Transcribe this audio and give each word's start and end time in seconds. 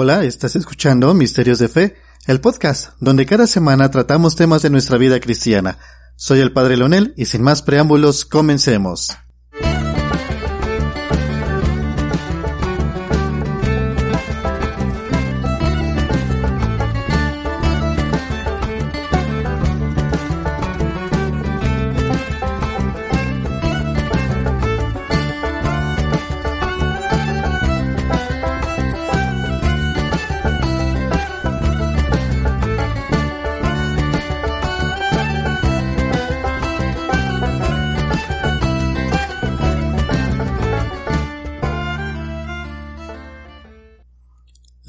Hola, 0.00 0.22
estás 0.22 0.54
escuchando 0.54 1.12
Misterios 1.12 1.58
de 1.58 1.66
Fe, 1.66 1.96
el 2.28 2.40
podcast 2.40 2.90
donde 3.00 3.26
cada 3.26 3.48
semana 3.48 3.90
tratamos 3.90 4.36
temas 4.36 4.62
de 4.62 4.70
nuestra 4.70 4.96
vida 4.96 5.18
cristiana. 5.18 5.76
Soy 6.14 6.38
el 6.38 6.52
Padre 6.52 6.76
Leonel 6.76 7.14
y 7.16 7.24
sin 7.24 7.42
más 7.42 7.62
preámbulos, 7.62 8.24
comencemos. 8.24 9.18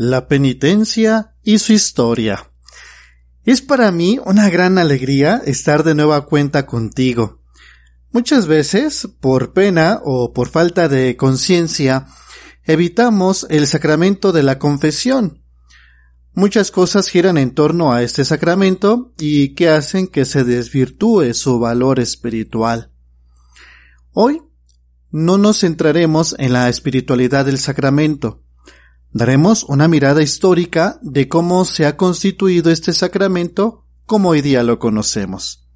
La 0.09 0.27
penitencia 0.27 1.36
y 1.44 1.59
su 1.59 1.72
historia. 1.72 2.49
Es 3.45 3.62
para 3.62 3.91
mí 3.91 4.20
una 4.26 4.49
gran 4.49 4.80
alegría 4.80 5.40
estar 5.45 5.84
de 5.84 5.94
nueva 5.94 6.26
cuenta 6.26 6.66
contigo. 6.66 7.44
Muchas 8.12 8.48
veces, 8.48 9.08
por 9.20 9.54
pena 9.54 10.02
o 10.04 10.34
por 10.34 10.49
falta 10.49 10.90
de 10.90 11.16
conciencia, 11.16 12.08
evitamos 12.63 13.45
el 13.52 13.68
sacramento 13.68 14.32
de 14.32 14.41
la 14.41 14.58
confesión. 14.58 15.44
Muchas 16.34 16.71
cosas 16.71 17.07
giran 17.07 17.38
en 17.38 17.54
torno 17.54 17.94
a 17.94 18.02
este 18.02 18.26
sacramento 18.26 19.13
y 19.20 19.54
que 19.54 19.70
hacen 19.70 20.07
que 20.07 20.26
se 20.26 20.44
desvirtúe 20.44 21.35
su 21.35 21.60
valor 21.60 21.99
espiritual. 21.99 22.91
Hoy 24.12 24.41
no 25.12 25.38
nos 25.38 25.60
centraremos 25.60 26.35
en 26.40 26.54
la 26.54 26.68
espiritualidad 26.68 27.46
del 27.46 27.60
sacramento, 27.60 28.41
Daremos 29.12 29.63
una 29.63 29.88
mirada 29.88 30.21
histórica 30.21 30.99
de 31.02 31.27
cómo 31.27 31.65
se 31.65 31.88
ha 31.88 31.98
constituido 31.98 32.70
este 32.70 32.93
sacramento 32.93 33.85
como 34.05 34.29
hoy 34.29 34.41
día 34.41 34.62
lo 34.62 34.77
conocemos. 34.77 35.68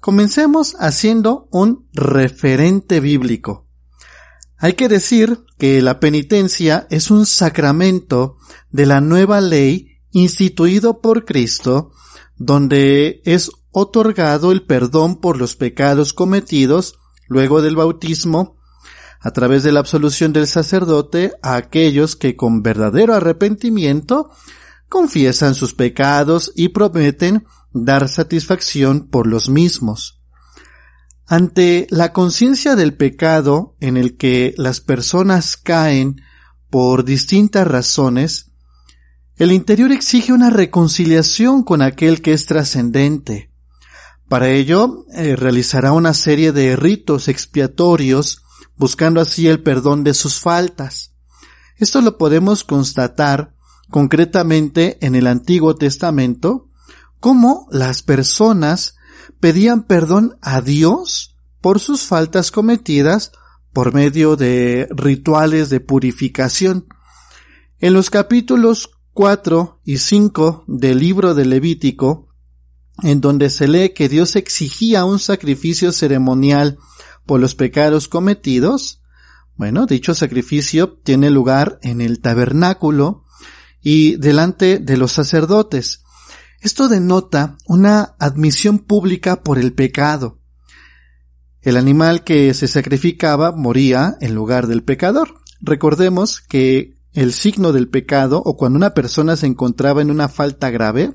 Comencemos 0.00 0.74
haciendo 0.78 1.48
un 1.50 1.88
referente 1.92 3.00
bíblico. 3.00 3.68
Hay 4.56 4.74
que 4.74 4.88
decir 4.88 5.44
que 5.58 5.82
la 5.82 6.00
penitencia 6.00 6.86
es 6.88 7.10
un 7.10 7.26
sacramento 7.26 8.38
de 8.70 8.86
la 8.86 9.02
nueva 9.02 9.42
ley 9.42 9.98
instituido 10.12 11.02
por 11.02 11.26
Cristo, 11.26 11.92
donde 12.36 13.20
es 13.24 13.50
otorgado 13.72 14.52
el 14.52 14.62
perdón 14.62 15.20
por 15.20 15.36
los 15.36 15.54
pecados 15.54 16.14
cometidos 16.14 16.98
luego 17.28 17.60
del 17.60 17.76
bautismo 17.76 18.56
a 19.24 19.30
través 19.30 19.62
de 19.62 19.72
la 19.72 19.80
absolución 19.80 20.34
del 20.34 20.46
sacerdote 20.46 21.32
a 21.42 21.56
aquellos 21.56 22.14
que 22.14 22.36
con 22.36 22.62
verdadero 22.62 23.14
arrepentimiento 23.14 24.30
confiesan 24.90 25.54
sus 25.54 25.72
pecados 25.72 26.52
y 26.54 26.68
prometen 26.68 27.46
dar 27.72 28.10
satisfacción 28.10 29.08
por 29.08 29.26
los 29.26 29.48
mismos. 29.48 30.20
Ante 31.26 31.86
la 31.88 32.12
conciencia 32.12 32.76
del 32.76 32.98
pecado 32.98 33.76
en 33.80 33.96
el 33.96 34.18
que 34.18 34.54
las 34.58 34.82
personas 34.82 35.56
caen 35.56 36.20
por 36.68 37.06
distintas 37.06 37.66
razones, 37.66 38.50
el 39.36 39.52
interior 39.52 39.90
exige 39.90 40.34
una 40.34 40.50
reconciliación 40.50 41.64
con 41.64 41.80
aquel 41.80 42.20
que 42.20 42.34
es 42.34 42.44
trascendente. 42.44 43.50
Para 44.28 44.50
ello, 44.50 45.06
eh, 45.14 45.34
realizará 45.34 45.92
una 45.92 46.12
serie 46.12 46.52
de 46.52 46.76
ritos 46.76 47.28
expiatorios 47.28 48.43
buscando 48.76 49.20
así 49.20 49.48
el 49.48 49.62
perdón 49.62 50.04
de 50.04 50.14
sus 50.14 50.40
faltas. 50.40 51.12
Esto 51.76 52.00
lo 52.00 52.18
podemos 52.18 52.64
constatar 52.64 53.54
concretamente 53.90 54.98
en 55.04 55.14
el 55.14 55.26
Antiguo 55.26 55.74
Testamento, 55.74 56.68
cómo 57.20 57.68
las 57.70 58.02
personas 58.02 58.96
pedían 59.40 59.84
perdón 59.84 60.38
a 60.42 60.60
Dios 60.60 61.36
por 61.60 61.80
sus 61.80 62.02
faltas 62.02 62.50
cometidas 62.50 63.32
por 63.72 63.92
medio 63.92 64.36
de 64.36 64.88
rituales 64.90 65.68
de 65.68 65.80
purificación. 65.80 66.86
En 67.80 67.92
los 67.92 68.08
capítulos 68.08 68.90
4 69.12 69.80
y 69.84 69.98
5 69.98 70.64
del 70.66 70.98
libro 70.98 71.34
de 71.34 71.44
Levítico, 71.44 72.28
en 73.02 73.20
donde 73.20 73.50
se 73.50 73.68
lee 73.68 73.92
que 73.94 74.08
Dios 74.08 74.36
exigía 74.36 75.04
un 75.04 75.18
sacrificio 75.18 75.92
ceremonial 75.92 76.78
por 77.26 77.40
los 77.40 77.54
pecados 77.54 78.08
cometidos, 78.08 79.02
bueno, 79.56 79.86
dicho 79.86 80.14
sacrificio 80.14 80.98
tiene 81.04 81.30
lugar 81.30 81.78
en 81.82 82.00
el 82.00 82.20
tabernáculo 82.20 83.24
y 83.80 84.16
delante 84.16 84.78
de 84.78 84.96
los 84.96 85.12
sacerdotes. 85.12 86.02
Esto 86.60 86.88
denota 86.88 87.56
una 87.66 88.16
admisión 88.18 88.78
pública 88.78 89.42
por 89.42 89.58
el 89.58 89.72
pecado. 89.72 90.40
El 91.60 91.76
animal 91.76 92.24
que 92.24 92.52
se 92.54 92.66
sacrificaba 92.66 93.52
moría 93.52 94.16
en 94.20 94.34
lugar 94.34 94.66
del 94.66 94.82
pecador. 94.82 95.42
Recordemos 95.60 96.40
que 96.40 96.94
el 97.12 97.32
signo 97.32 97.72
del 97.72 97.88
pecado 97.88 98.42
o 98.44 98.56
cuando 98.56 98.76
una 98.76 98.92
persona 98.92 99.36
se 99.36 99.46
encontraba 99.46 100.02
en 100.02 100.10
una 100.10 100.28
falta 100.28 100.70
grave, 100.70 101.14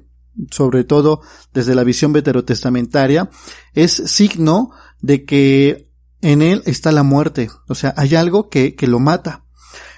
sobre 0.49 0.85
todo 0.85 1.21
desde 1.53 1.75
la 1.75 1.83
visión 1.83 2.13
veterotestamentaria, 2.13 3.29
es 3.73 3.91
signo 3.91 4.71
de 5.01 5.25
que 5.25 5.88
en 6.21 6.41
él 6.41 6.63
está 6.65 6.91
la 6.91 7.03
muerte, 7.03 7.49
o 7.67 7.75
sea, 7.75 7.93
hay 7.97 8.15
algo 8.15 8.49
que, 8.49 8.75
que 8.75 8.87
lo 8.87 8.99
mata. 8.99 9.45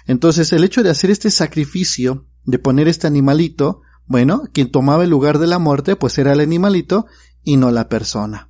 Entonces, 0.05 0.51
el 0.53 0.63
hecho 0.63 0.83
de 0.83 0.89
hacer 0.89 1.09
este 1.09 1.31
sacrificio, 1.31 2.27
de 2.43 2.59
poner 2.59 2.87
este 2.87 3.07
animalito, 3.07 3.81
bueno, 4.05 4.43
quien 4.53 4.71
tomaba 4.71 5.03
el 5.03 5.09
lugar 5.09 5.39
de 5.39 5.47
la 5.47 5.59
muerte, 5.59 5.95
pues 5.95 6.17
era 6.17 6.33
el 6.33 6.39
animalito 6.39 7.05
y 7.43 7.57
no 7.57 7.71
la 7.71 7.87
persona. 7.87 8.49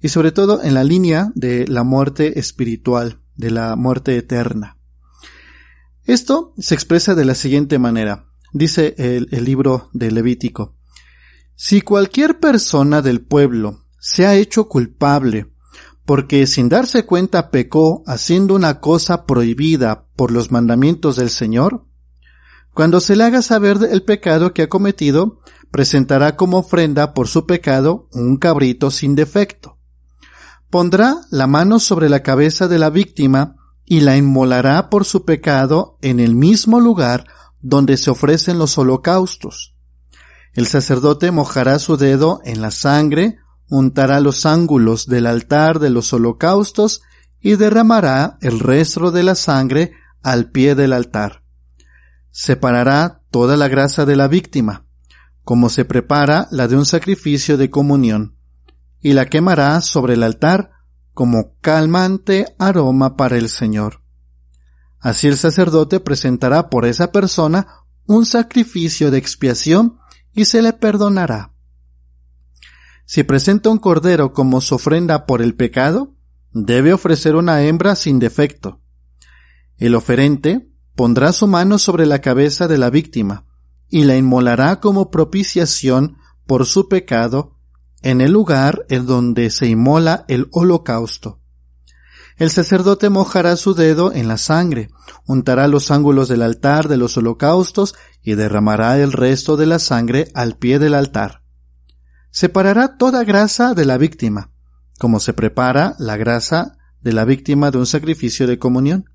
Y 0.00 0.08
sobre 0.08 0.30
todo 0.30 0.62
en 0.62 0.74
la 0.74 0.84
línea 0.84 1.30
de 1.34 1.66
la 1.66 1.82
muerte 1.82 2.38
espiritual, 2.38 3.20
de 3.34 3.50
la 3.50 3.74
muerte 3.76 4.16
eterna. 4.16 4.78
Esto 6.04 6.54
se 6.58 6.74
expresa 6.74 7.14
de 7.14 7.24
la 7.24 7.34
siguiente 7.34 7.78
manera. 7.78 8.26
Dice 8.52 8.94
el, 8.98 9.28
el 9.30 9.44
libro 9.44 9.90
de 9.92 10.10
Levítico. 10.10 10.76
Si 11.54 11.82
cualquier 11.82 12.38
persona 12.38 13.02
del 13.02 13.20
pueblo 13.20 13.84
se 13.98 14.26
ha 14.26 14.36
hecho 14.36 14.68
culpable 14.68 15.52
porque 16.08 16.46
sin 16.46 16.70
darse 16.70 17.04
cuenta 17.04 17.50
pecó 17.50 18.02
haciendo 18.06 18.54
una 18.54 18.80
cosa 18.80 19.26
prohibida 19.26 20.06
por 20.16 20.30
los 20.30 20.50
mandamientos 20.50 21.16
del 21.16 21.28
Señor? 21.28 21.84
Cuando 22.72 23.00
se 23.00 23.14
le 23.14 23.24
haga 23.24 23.42
saber 23.42 23.76
el 23.90 24.02
pecado 24.04 24.54
que 24.54 24.62
ha 24.62 24.68
cometido, 24.70 25.40
presentará 25.70 26.34
como 26.34 26.60
ofrenda 26.60 27.12
por 27.12 27.28
su 27.28 27.44
pecado 27.44 28.08
un 28.12 28.38
cabrito 28.38 28.90
sin 28.90 29.16
defecto. 29.16 29.76
Pondrá 30.70 31.14
la 31.30 31.46
mano 31.46 31.78
sobre 31.78 32.08
la 32.08 32.22
cabeza 32.22 32.68
de 32.68 32.78
la 32.78 32.88
víctima 32.88 33.56
y 33.84 34.00
la 34.00 34.16
inmolará 34.16 34.88
por 34.88 35.04
su 35.04 35.26
pecado 35.26 35.98
en 36.00 36.20
el 36.20 36.34
mismo 36.34 36.80
lugar 36.80 37.26
donde 37.60 37.98
se 37.98 38.08
ofrecen 38.08 38.58
los 38.58 38.78
holocaustos. 38.78 39.74
El 40.54 40.68
sacerdote 40.68 41.32
mojará 41.32 41.78
su 41.78 41.98
dedo 41.98 42.40
en 42.46 42.62
la 42.62 42.70
sangre 42.70 43.40
untará 43.68 44.20
los 44.20 44.46
ángulos 44.46 45.06
del 45.06 45.26
altar 45.26 45.78
de 45.78 45.90
los 45.90 46.12
holocaustos 46.12 47.02
y 47.40 47.56
derramará 47.56 48.38
el 48.40 48.60
resto 48.60 49.10
de 49.10 49.22
la 49.22 49.34
sangre 49.34 49.92
al 50.22 50.50
pie 50.50 50.74
del 50.74 50.92
altar. 50.92 51.42
Separará 52.30 53.22
toda 53.30 53.56
la 53.56 53.68
grasa 53.68 54.04
de 54.04 54.16
la 54.16 54.28
víctima, 54.28 54.86
como 55.44 55.68
se 55.68 55.84
prepara 55.84 56.48
la 56.50 56.68
de 56.68 56.76
un 56.76 56.84
sacrificio 56.84 57.56
de 57.56 57.70
comunión, 57.70 58.36
y 59.00 59.12
la 59.12 59.26
quemará 59.26 59.80
sobre 59.80 60.14
el 60.14 60.22
altar 60.22 60.70
como 61.14 61.56
calmante 61.60 62.54
aroma 62.58 63.16
para 63.16 63.36
el 63.36 63.48
Señor. 63.48 64.02
Así 65.00 65.28
el 65.28 65.36
sacerdote 65.36 66.00
presentará 66.00 66.70
por 66.70 66.86
esa 66.86 67.12
persona 67.12 67.66
un 68.06 68.24
sacrificio 68.26 69.10
de 69.10 69.18
expiación 69.18 69.98
y 70.32 70.46
se 70.46 70.62
le 70.62 70.72
perdonará. 70.72 71.52
Si 73.10 73.22
presenta 73.22 73.70
un 73.70 73.78
cordero 73.78 74.34
como 74.34 74.60
su 74.60 74.74
ofrenda 74.74 75.24
por 75.24 75.40
el 75.40 75.54
pecado, 75.54 76.14
debe 76.52 76.92
ofrecer 76.92 77.36
una 77.36 77.62
hembra 77.62 77.96
sin 77.96 78.18
defecto. 78.18 78.82
El 79.78 79.94
oferente 79.94 80.70
pondrá 80.94 81.32
su 81.32 81.46
mano 81.46 81.78
sobre 81.78 82.04
la 82.04 82.20
cabeza 82.20 82.68
de 82.68 82.76
la 82.76 82.90
víctima 82.90 83.46
y 83.88 84.04
la 84.04 84.18
inmolará 84.18 84.80
como 84.80 85.10
propiciación 85.10 86.18
por 86.46 86.66
su 86.66 86.86
pecado 86.86 87.56
en 88.02 88.20
el 88.20 88.30
lugar 88.30 88.84
en 88.90 89.06
donde 89.06 89.48
se 89.48 89.68
inmola 89.68 90.26
el 90.28 90.48
holocausto. 90.52 91.40
El 92.36 92.50
sacerdote 92.50 93.08
mojará 93.08 93.56
su 93.56 93.72
dedo 93.72 94.12
en 94.12 94.28
la 94.28 94.36
sangre, 94.36 94.90
untará 95.26 95.66
los 95.66 95.90
ángulos 95.90 96.28
del 96.28 96.42
altar 96.42 96.88
de 96.88 96.98
los 96.98 97.16
holocaustos 97.16 97.94
y 98.22 98.34
derramará 98.34 98.98
el 98.98 99.12
resto 99.12 99.56
de 99.56 99.64
la 99.64 99.78
sangre 99.78 100.30
al 100.34 100.58
pie 100.58 100.78
del 100.78 100.92
altar. 100.92 101.47
Separará 102.38 102.96
toda 102.96 103.24
grasa 103.24 103.74
de 103.74 103.84
la 103.84 103.98
víctima, 103.98 104.52
como 105.00 105.18
se 105.18 105.32
prepara 105.32 105.96
la 105.98 106.16
grasa 106.16 106.78
de 107.00 107.12
la 107.12 107.24
víctima 107.24 107.72
de 107.72 107.78
un 107.78 107.86
sacrificio 107.86 108.46
de 108.46 108.60
comunión. 108.60 109.06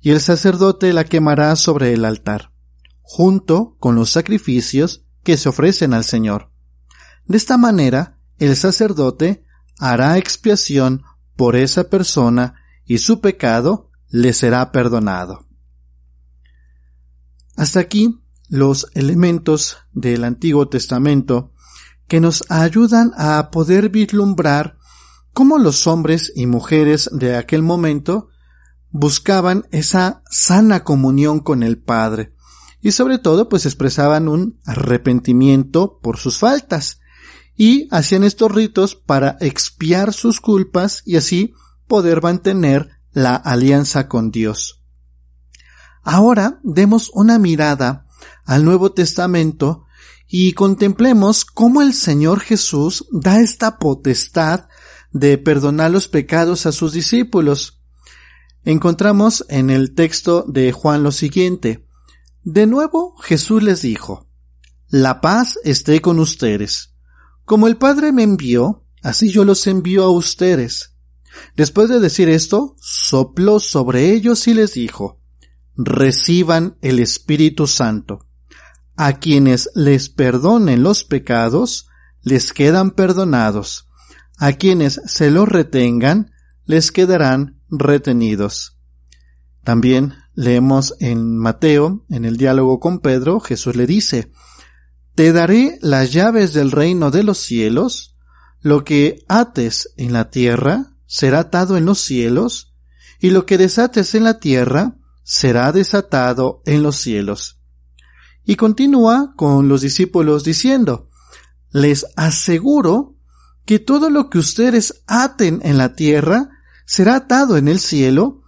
Y 0.00 0.10
el 0.10 0.20
sacerdote 0.20 0.92
la 0.92 1.04
quemará 1.04 1.54
sobre 1.54 1.92
el 1.92 2.04
altar, 2.04 2.50
junto 3.00 3.76
con 3.78 3.94
los 3.94 4.10
sacrificios 4.10 5.04
que 5.22 5.36
se 5.36 5.50
ofrecen 5.50 5.94
al 5.94 6.02
Señor. 6.02 6.50
De 7.26 7.36
esta 7.36 7.56
manera, 7.58 8.18
el 8.38 8.56
sacerdote 8.56 9.44
hará 9.78 10.18
expiación 10.18 11.04
por 11.36 11.54
esa 11.54 11.90
persona 11.90 12.56
y 12.84 12.98
su 12.98 13.20
pecado 13.20 13.88
le 14.08 14.32
será 14.32 14.72
perdonado. 14.72 15.46
Hasta 17.54 17.78
aquí 17.78 18.20
los 18.48 18.88
elementos 18.94 19.76
del 19.92 20.24
Antiguo 20.24 20.68
Testamento 20.68 21.51
que 22.12 22.20
nos 22.20 22.44
ayudan 22.50 23.12
a 23.16 23.50
poder 23.50 23.88
vislumbrar 23.88 24.76
cómo 25.32 25.56
los 25.56 25.86
hombres 25.86 26.30
y 26.36 26.44
mujeres 26.44 27.08
de 27.10 27.36
aquel 27.38 27.62
momento 27.62 28.28
buscaban 28.90 29.66
esa 29.70 30.22
sana 30.30 30.84
comunión 30.84 31.40
con 31.40 31.62
el 31.62 31.78
Padre 31.78 32.34
y 32.82 32.92
sobre 32.92 33.16
todo 33.16 33.48
pues 33.48 33.64
expresaban 33.64 34.28
un 34.28 34.60
arrepentimiento 34.66 36.00
por 36.02 36.18
sus 36.18 36.38
faltas 36.38 37.00
y 37.56 37.88
hacían 37.90 38.24
estos 38.24 38.52
ritos 38.52 38.94
para 38.94 39.38
expiar 39.40 40.12
sus 40.12 40.42
culpas 40.42 41.02
y 41.06 41.16
así 41.16 41.54
poder 41.88 42.22
mantener 42.22 42.90
la 43.12 43.36
alianza 43.36 44.08
con 44.08 44.30
Dios. 44.30 44.82
Ahora 46.02 46.60
demos 46.62 47.10
una 47.14 47.38
mirada 47.38 48.04
al 48.44 48.66
Nuevo 48.66 48.92
Testamento 48.92 49.86
y 50.34 50.54
contemplemos 50.54 51.44
cómo 51.44 51.82
el 51.82 51.92
Señor 51.92 52.40
Jesús 52.40 53.04
da 53.12 53.38
esta 53.38 53.78
potestad 53.78 54.66
de 55.12 55.36
perdonar 55.36 55.90
los 55.90 56.08
pecados 56.08 56.64
a 56.64 56.72
sus 56.72 56.94
discípulos. 56.94 57.82
Encontramos 58.64 59.44
en 59.50 59.68
el 59.68 59.94
texto 59.94 60.46
de 60.48 60.72
Juan 60.72 61.02
lo 61.02 61.12
siguiente. 61.12 61.86
De 62.44 62.66
nuevo 62.66 63.14
Jesús 63.18 63.62
les 63.62 63.82
dijo, 63.82 64.26
La 64.88 65.20
paz 65.20 65.58
esté 65.64 66.00
con 66.00 66.18
ustedes. 66.18 66.94
Como 67.44 67.66
el 67.66 67.76
Padre 67.76 68.10
me 68.10 68.22
envió, 68.22 68.86
así 69.02 69.28
yo 69.28 69.44
los 69.44 69.66
envío 69.66 70.02
a 70.02 70.10
ustedes. 70.10 70.94
Después 71.56 71.90
de 71.90 72.00
decir 72.00 72.30
esto, 72.30 72.74
sopló 72.80 73.60
sobre 73.60 74.12
ellos 74.12 74.48
y 74.48 74.54
les 74.54 74.72
dijo, 74.72 75.20
reciban 75.76 76.78
el 76.80 77.00
Espíritu 77.00 77.66
Santo. 77.66 78.31
A 78.96 79.14
quienes 79.18 79.70
les 79.74 80.08
perdonen 80.08 80.82
los 80.82 81.04
pecados, 81.04 81.88
les 82.22 82.52
quedan 82.52 82.90
perdonados. 82.92 83.88
A 84.38 84.52
quienes 84.52 85.00
se 85.06 85.30
los 85.30 85.48
retengan, 85.48 86.32
les 86.64 86.92
quedarán 86.92 87.60
retenidos. 87.70 88.78
También 89.64 90.14
leemos 90.34 90.94
en 91.00 91.36
Mateo, 91.36 92.04
en 92.08 92.24
el 92.24 92.36
diálogo 92.36 92.80
con 92.80 93.00
Pedro, 93.00 93.40
Jesús 93.40 93.76
le 93.76 93.86
dice, 93.86 94.32
te 95.14 95.32
daré 95.32 95.78
las 95.82 96.12
llaves 96.12 96.52
del 96.52 96.70
reino 96.70 97.10
de 97.10 97.22
los 97.22 97.38
cielos, 97.38 98.16
lo 98.60 98.84
que 98.84 99.24
ates 99.28 99.92
en 99.96 100.12
la 100.12 100.30
tierra 100.30 100.96
será 101.06 101.40
atado 101.40 101.76
en 101.76 101.84
los 101.84 102.00
cielos, 102.00 102.74
y 103.20 103.30
lo 103.30 103.44
que 103.46 103.58
desates 103.58 104.14
en 104.14 104.24
la 104.24 104.38
tierra 104.38 104.96
será 105.22 105.70
desatado 105.72 106.62
en 106.64 106.82
los 106.82 106.96
cielos. 106.96 107.61
Y 108.44 108.56
continúa 108.56 109.34
con 109.36 109.68
los 109.68 109.80
discípulos 109.80 110.44
diciendo, 110.44 111.08
les 111.70 112.06
aseguro 112.16 113.16
que 113.64 113.78
todo 113.78 114.10
lo 114.10 114.28
que 114.28 114.38
ustedes 114.38 115.04
aten 115.06 115.60
en 115.62 115.78
la 115.78 115.94
tierra 115.94 116.50
será 116.84 117.16
atado 117.16 117.56
en 117.56 117.68
el 117.68 117.78
cielo, 117.78 118.42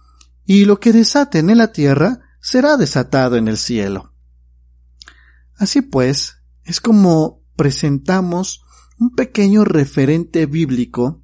y 0.45 0.65
lo 0.65 0.79
que 0.79 0.93
desaten 0.93 1.49
en 1.49 1.57
la 1.57 1.71
tierra 1.71 2.19
será 2.39 2.77
desatado 2.77 3.37
en 3.37 3.47
el 3.47 3.57
cielo. 3.57 4.13
Así 5.57 5.81
pues, 5.81 6.35
es 6.63 6.81
como 6.81 7.43
presentamos 7.55 8.63
un 8.99 9.15
pequeño 9.15 9.63
referente 9.63 10.45
bíblico 10.45 11.23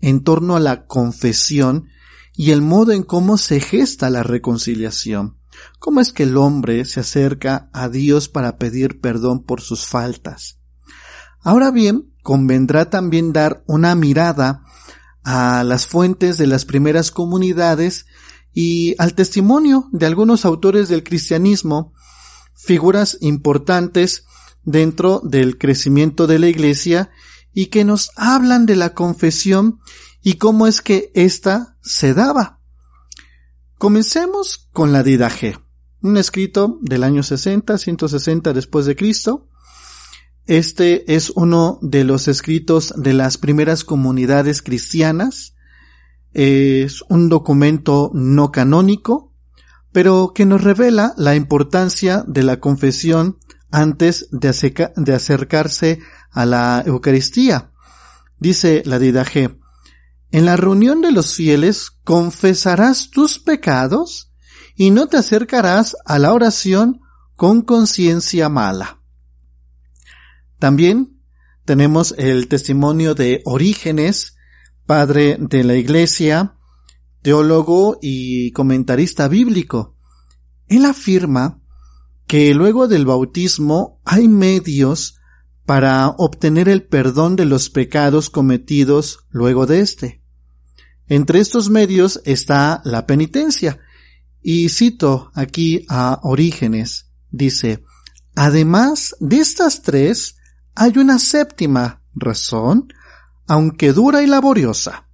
en 0.00 0.22
torno 0.22 0.54
a 0.54 0.60
la 0.60 0.86
confesión 0.86 1.88
y 2.34 2.52
el 2.52 2.62
modo 2.62 2.92
en 2.92 3.02
cómo 3.02 3.36
se 3.36 3.60
gesta 3.60 4.10
la 4.10 4.22
reconciliación. 4.22 5.37
¿Cómo 5.78 6.00
es 6.00 6.12
que 6.12 6.24
el 6.24 6.36
hombre 6.36 6.84
se 6.84 7.00
acerca 7.00 7.70
a 7.72 7.88
Dios 7.88 8.28
para 8.28 8.58
pedir 8.58 9.00
perdón 9.00 9.44
por 9.44 9.60
sus 9.60 9.86
faltas? 9.86 10.58
Ahora 11.40 11.70
bien, 11.70 12.12
convendrá 12.22 12.90
también 12.90 13.32
dar 13.32 13.62
una 13.66 13.94
mirada 13.94 14.62
a 15.24 15.62
las 15.64 15.86
fuentes 15.86 16.38
de 16.38 16.46
las 16.46 16.64
primeras 16.64 17.10
comunidades 17.10 18.06
y 18.52 18.94
al 18.98 19.14
testimonio 19.14 19.88
de 19.92 20.06
algunos 20.06 20.44
autores 20.44 20.88
del 20.88 21.04
cristianismo, 21.04 21.92
figuras 22.54 23.18
importantes 23.20 24.24
dentro 24.64 25.20
del 25.24 25.58
crecimiento 25.58 26.26
de 26.26 26.38
la 26.38 26.48
iglesia 26.48 27.10
y 27.52 27.66
que 27.66 27.84
nos 27.84 28.10
hablan 28.16 28.66
de 28.66 28.76
la 28.76 28.94
confesión 28.94 29.80
y 30.22 30.34
cómo 30.34 30.66
es 30.66 30.82
que 30.82 31.10
ésta 31.14 31.76
se 31.82 32.14
daba. 32.14 32.57
Comencemos 33.78 34.68
con 34.72 34.92
la 34.92 35.04
Didaje, 35.04 35.56
un 36.02 36.16
escrito 36.16 36.80
del 36.82 37.04
año 37.04 37.22
60, 37.22 37.78
160 37.78 38.52
después 38.52 38.86
de 38.86 38.96
Cristo. 38.96 39.46
Este 40.46 41.14
es 41.14 41.30
uno 41.30 41.78
de 41.80 42.02
los 42.02 42.26
escritos 42.26 42.92
de 42.96 43.12
las 43.12 43.38
primeras 43.38 43.84
comunidades 43.84 44.62
cristianas. 44.62 45.54
Es 46.32 47.04
un 47.08 47.28
documento 47.28 48.10
no 48.14 48.50
canónico, 48.50 49.32
pero 49.92 50.32
que 50.34 50.44
nos 50.44 50.64
revela 50.64 51.14
la 51.16 51.36
importancia 51.36 52.24
de 52.26 52.42
la 52.42 52.58
confesión 52.58 53.38
antes 53.70 54.28
de, 54.32 54.48
acercarse 55.14 56.00
a 56.32 56.46
la 56.46 56.82
Eucaristía. 56.84 57.70
Dice 58.40 58.82
la 58.86 58.98
Didaje, 58.98 59.57
en 60.30 60.44
la 60.44 60.56
reunión 60.56 61.00
de 61.00 61.12
los 61.12 61.34
fieles 61.34 61.90
confesarás 62.04 63.10
tus 63.10 63.38
pecados 63.38 64.32
y 64.74 64.90
no 64.90 65.08
te 65.08 65.16
acercarás 65.16 65.96
a 66.04 66.18
la 66.18 66.32
oración 66.32 67.00
con 67.34 67.62
conciencia 67.62 68.48
mala. 68.48 69.00
También 70.58 71.22
tenemos 71.64 72.14
el 72.18 72.48
testimonio 72.48 73.14
de 73.14 73.42
Orígenes, 73.44 74.36
padre 74.86 75.36
de 75.40 75.64
la 75.64 75.76
Iglesia, 75.76 76.56
teólogo 77.22 77.98
y 78.02 78.52
comentarista 78.52 79.28
bíblico. 79.28 79.96
Él 80.66 80.84
afirma 80.84 81.60
que 82.26 82.54
luego 82.54 82.88
del 82.88 83.06
bautismo 83.06 84.00
hay 84.04 84.28
medios 84.28 85.18
para 85.64 86.08
obtener 86.08 86.68
el 86.68 86.86
perdón 86.86 87.36
de 87.36 87.44
los 87.44 87.70
pecados 87.70 88.30
cometidos 88.30 89.26
luego 89.30 89.66
de 89.66 89.80
éste. 89.80 90.22
Entre 91.08 91.40
estos 91.40 91.70
medios 91.70 92.20
está 92.24 92.82
la 92.84 93.06
penitencia. 93.06 93.80
Y 94.42 94.68
cito 94.68 95.30
aquí 95.34 95.84
a 95.88 96.20
Orígenes. 96.22 97.10
Dice, 97.30 97.84
además 98.34 99.16
de 99.20 99.38
estas 99.38 99.82
tres, 99.82 100.36
hay 100.74 100.98
una 100.98 101.18
séptima 101.18 102.02
razón, 102.14 102.92
aunque 103.46 103.92
dura 103.92 104.22
y 104.22 104.26
laboriosa. 104.26 105.08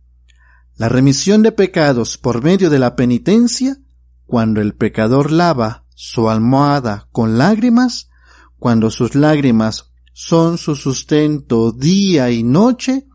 La 0.76 0.88
remisión 0.88 1.42
de 1.42 1.52
pecados 1.52 2.18
por 2.18 2.42
medio 2.42 2.68
de 2.68 2.78
la 2.78 2.96
penitencia, 2.96 3.78
cuando 4.26 4.60
el 4.60 4.74
pecador 4.74 5.30
lava 5.30 5.86
su 5.94 6.28
almohada 6.28 7.08
con 7.12 7.38
lágrimas, 7.38 8.10
cuando 8.58 8.90
sus 8.90 9.14
lágrimas 9.14 9.92
son 10.12 10.58
su 10.58 10.74
sustento 10.74 11.70
día 11.70 12.30
y 12.30 12.42
noche, 12.42 13.06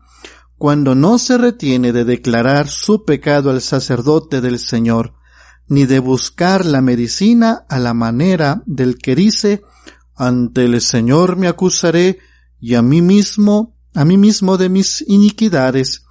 cuando 0.60 0.94
no 0.94 1.18
se 1.18 1.38
retiene 1.38 1.90
de 1.90 2.04
declarar 2.04 2.68
su 2.68 3.06
pecado 3.06 3.48
al 3.48 3.62
sacerdote 3.62 4.42
del 4.42 4.58
Señor, 4.58 5.14
ni 5.68 5.86
de 5.86 6.00
buscar 6.00 6.66
la 6.66 6.82
medicina 6.82 7.64
a 7.70 7.78
la 7.78 7.94
manera 7.94 8.62
del 8.66 8.98
que 8.98 9.16
dice, 9.16 9.62
ante 10.14 10.66
el 10.66 10.78
Señor 10.82 11.36
me 11.36 11.48
acusaré 11.48 12.18
y 12.58 12.74
a 12.74 12.82
mí 12.82 13.00
mismo, 13.00 13.78
a 13.94 14.04
mí 14.04 14.18
mismo 14.18 14.58
de 14.58 14.68
mis 14.68 15.02
iniquidades, 15.08 16.04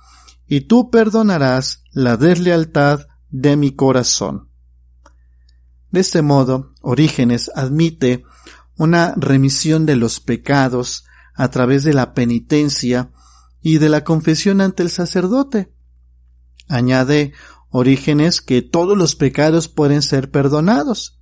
y 0.47 0.61
tú 0.61 0.89
perdonarás 0.89 1.83
la 1.91 2.17
deslealtad 2.17 3.01
de 3.29 3.55
mi 3.55 3.75
corazón. 3.75 4.49
De 5.91 5.99
este 5.99 6.23
modo, 6.23 6.73
Orígenes 6.81 7.51
admite 7.53 8.23
una 8.79 9.13
remisión 9.15 9.85
de 9.85 9.95
los 9.95 10.19
pecados 10.19 11.05
a 11.35 11.51
través 11.51 11.83
de 11.83 11.93
la 11.93 12.15
penitencia 12.15 13.11
y 13.61 13.77
de 13.77 13.89
la 13.89 14.03
confesión 14.03 14.61
ante 14.61 14.83
el 14.83 14.89
sacerdote. 14.89 15.73
Añade 16.67 17.33
Orígenes 17.71 18.41
que 18.41 18.63
todos 18.63 18.97
los 18.97 19.15
pecados 19.15 19.67
pueden 19.67 20.01
ser 20.01 20.31
perdonados. 20.31 21.19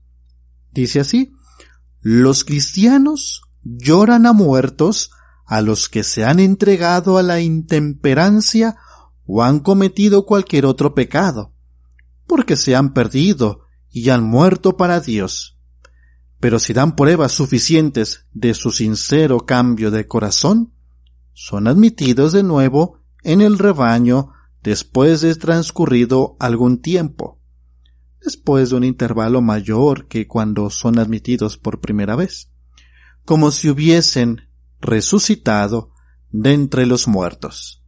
Dice 0.71 1.01
así, 1.01 1.33
los 1.99 2.45
cristianos 2.45 3.41
lloran 3.63 4.25
a 4.25 4.33
muertos 4.33 5.11
a 5.45 5.61
los 5.61 5.89
que 5.89 6.03
se 6.03 6.23
han 6.23 6.39
entregado 6.39 7.17
a 7.17 7.23
la 7.23 7.41
intemperancia 7.41 8.77
o 9.25 9.43
han 9.43 9.59
cometido 9.59 10.25
cualquier 10.25 10.65
otro 10.65 10.95
pecado, 10.95 11.53
porque 12.27 12.55
se 12.55 12.75
han 12.75 12.93
perdido 12.93 13.61
y 13.89 14.09
han 14.09 14.23
muerto 14.23 14.77
para 14.77 15.01
Dios. 15.01 15.59
Pero 16.39 16.59
si 16.59 16.71
dan 16.71 16.95
pruebas 16.95 17.33
suficientes 17.33 18.25
de 18.31 18.53
su 18.53 18.71
sincero 18.71 19.45
cambio 19.45 19.91
de 19.91 20.07
corazón, 20.07 20.73
son 21.39 21.67
admitidos 21.67 22.33
de 22.33 22.41
nuevo 22.41 22.97
en 23.21 23.41
el 23.41 23.59
rebaño 23.59 24.31
después 24.63 25.21
de 25.21 25.35
transcurrido 25.35 26.35
algún 26.39 26.81
tiempo, 26.81 27.39
después 28.19 28.71
de 28.71 28.77
un 28.77 28.83
intervalo 28.83 29.43
mayor 29.43 30.07
que 30.07 30.27
cuando 30.27 30.71
son 30.71 30.97
admitidos 30.97 31.59
por 31.59 31.79
primera 31.79 32.15
vez, 32.15 32.51
como 33.23 33.51
si 33.51 33.69
hubiesen 33.69 34.49
resucitado 34.81 35.91
de 36.31 36.53
entre 36.53 36.87
los 36.87 37.07
muertos. 37.07 37.83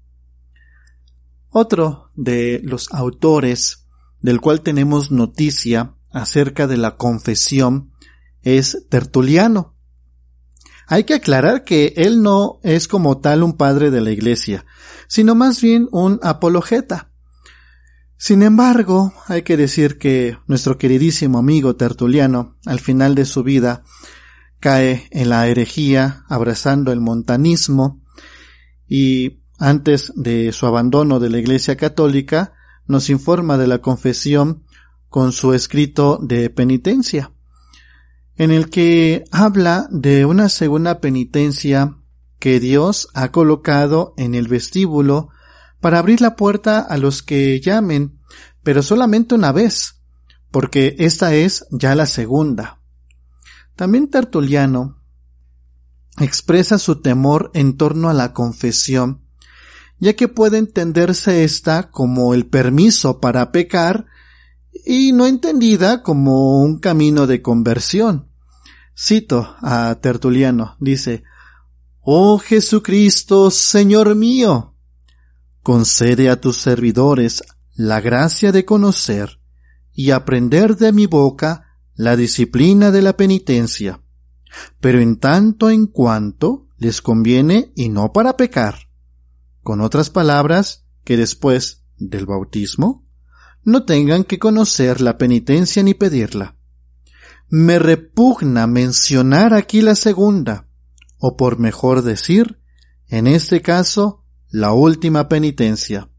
Otro 1.50 2.12
de 2.14 2.62
los 2.64 2.94
autores 2.94 3.88
del 4.22 4.42
cual 4.42 4.62
tenemos 4.62 5.10
noticia 5.10 5.96
acerca 6.12 6.68
de 6.68 6.78
la 6.78 6.98
confesión 6.98 7.94
es 8.44 8.86
Tertuliano. 8.90 9.76
Hay 10.92 11.04
que 11.04 11.14
aclarar 11.14 11.64
que 11.64 11.94
él 11.98 12.24
no 12.24 12.60
es 12.64 12.88
como 12.88 13.20
tal 13.20 13.44
un 13.44 13.54
padre 13.54 13.92
de 13.92 14.02
la 14.02 14.10
iglesia, 14.10 14.66
sino 15.08 15.36
más 15.36 15.62
bien 15.62 15.88
un 15.92 16.20
apologeta. 16.24 17.12
Sin 18.18 18.42
embargo, 18.42 19.14
hay 19.28 19.44
que 19.44 19.56
decir 19.56 20.00
que 20.00 20.40
nuestro 20.48 20.80
queridísimo 20.80 21.38
amigo 21.38 21.76
Tertuliano, 21.76 22.58
al 22.66 22.80
final 22.80 23.14
de 23.14 23.26
su 23.26 23.44
vida, 23.44 23.84
cae 24.60 25.08
en 25.12 25.30
la 25.30 25.48
herejía, 25.48 26.24
abrazando 26.28 26.92
el 26.92 27.02
montanismo, 27.02 28.02
y 28.88 29.44
antes 29.60 30.12
de 30.16 30.52
su 30.52 30.66
abandono 30.66 31.20
de 31.20 31.30
la 31.30 31.38
Iglesia 31.38 31.78
Católica, 31.78 32.54
nos 32.88 33.12
informa 33.12 33.60
de 33.60 33.68
la 33.68 33.78
confesión 33.78 34.64
con 35.08 35.34
su 35.34 35.54
escrito 35.54 36.18
de 36.20 36.50
penitencia, 36.50 37.32
en 38.40 38.52
el 38.52 38.70
que 38.70 39.26
habla 39.32 39.90
de 39.92 40.24
una 40.24 40.48
segunda 40.48 41.02
penitencia 41.02 41.98
que 42.40 42.62
Dios 42.62 43.10
ha 43.14 43.34
colocado 43.34 44.14
en 44.16 44.34
el 44.34 44.48
vestíbulo 44.48 45.28
para 45.82 46.00
abrir 46.00 46.22
la 46.22 46.38
puerta 46.38 46.80
a 46.80 46.98
los 46.98 47.22
que 47.22 47.60
llamen, 47.60 48.18
pero 48.64 48.82
solamente 48.82 49.36
una 49.36 49.52
vez, 49.52 50.02
porque 50.52 50.96
esta 51.00 51.36
es 51.36 51.66
ya 51.70 51.96
la 51.96 52.06
segunda. 52.06 52.80
También 53.76 54.10
Tertuliano 54.10 55.04
expresa 56.22 56.80
su 56.80 57.02
temor 57.02 57.52
en 57.54 57.76
torno 57.76 58.10
a 58.10 58.14
la 58.14 58.32
confesión, 58.32 59.26
ya 60.00 60.14
que 60.14 60.30
puede 60.30 60.60
entenderse 60.60 61.44
esta 61.44 61.92
como 61.92 62.34
el 62.34 62.46
permiso 62.46 63.20
para 63.20 63.52
pecar 63.52 64.06
y 64.86 65.12
no 65.12 65.26
entendida 65.26 66.04
como 66.04 66.62
un 66.62 66.80
camino 66.80 67.28
de 67.28 67.42
conversión. 67.42 68.29
Cito 69.02 69.56
a 69.62 69.98
Tertuliano, 70.02 70.76
dice, 70.82 71.24
Oh 72.02 72.38
Jesucristo, 72.38 73.50
Señor 73.50 74.14
mío, 74.14 74.76
concede 75.64 76.30
a 76.30 76.42
tus 76.42 76.58
servidores 76.58 77.42
la 77.76 78.02
gracia 78.02 78.52
de 78.52 78.66
conocer 78.66 79.40
y 79.94 80.12
aprender 80.12 80.76
de 80.76 80.92
mi 80.92 81.06
boca 81.06 81.78
la 81.96 82.18
disciplina 82.18 82.92
de 82.92 83.02
la 83.02 83.16
penitencia, 83.16 84.04
pero 84.82 85.00
en 85.00 85.16
tanto 85.16 85.70
en 85.70 85.88
cuanto 85.88 86.68
les 86.76 87.02
conviene 87.02 87.72
y 87.78 87.88
no 87.88 88.12
para 88.12 88.36
pecar. 88.36 88.90
Con 89.64 89.80
otras 89.80 90.10
palabras, 90.10 90.86
que 91.06 91.16
después 91.16 91.86
del 91.96 92.26
bautismo 92.26 93.08
no 93.64 93.86
tengan 93.86 94.26
que 94.26 94.40
conocer 94.40 95.00
la 95.00 95.18
penitencia 95.18 95.84
ni 95.84 95.94
pedirla. 95.94 96.59
Me 97.50 97.80
repugna 97.80 98.68
mencionar 98.68 99.56
aquí 99.56 99.82
la 99.82 99.96
segunda, 99.96 100.68
o 101.18 101.36
por 101.36 101.58
mejor 101.58 102.04
decir, 102.04 102.60
en 103.08 103.26
este 103.26 103.62
caso, 103.62 104.24
la 104.50 104.72
última 104.74 105.28
penitencia. 105.28 106.10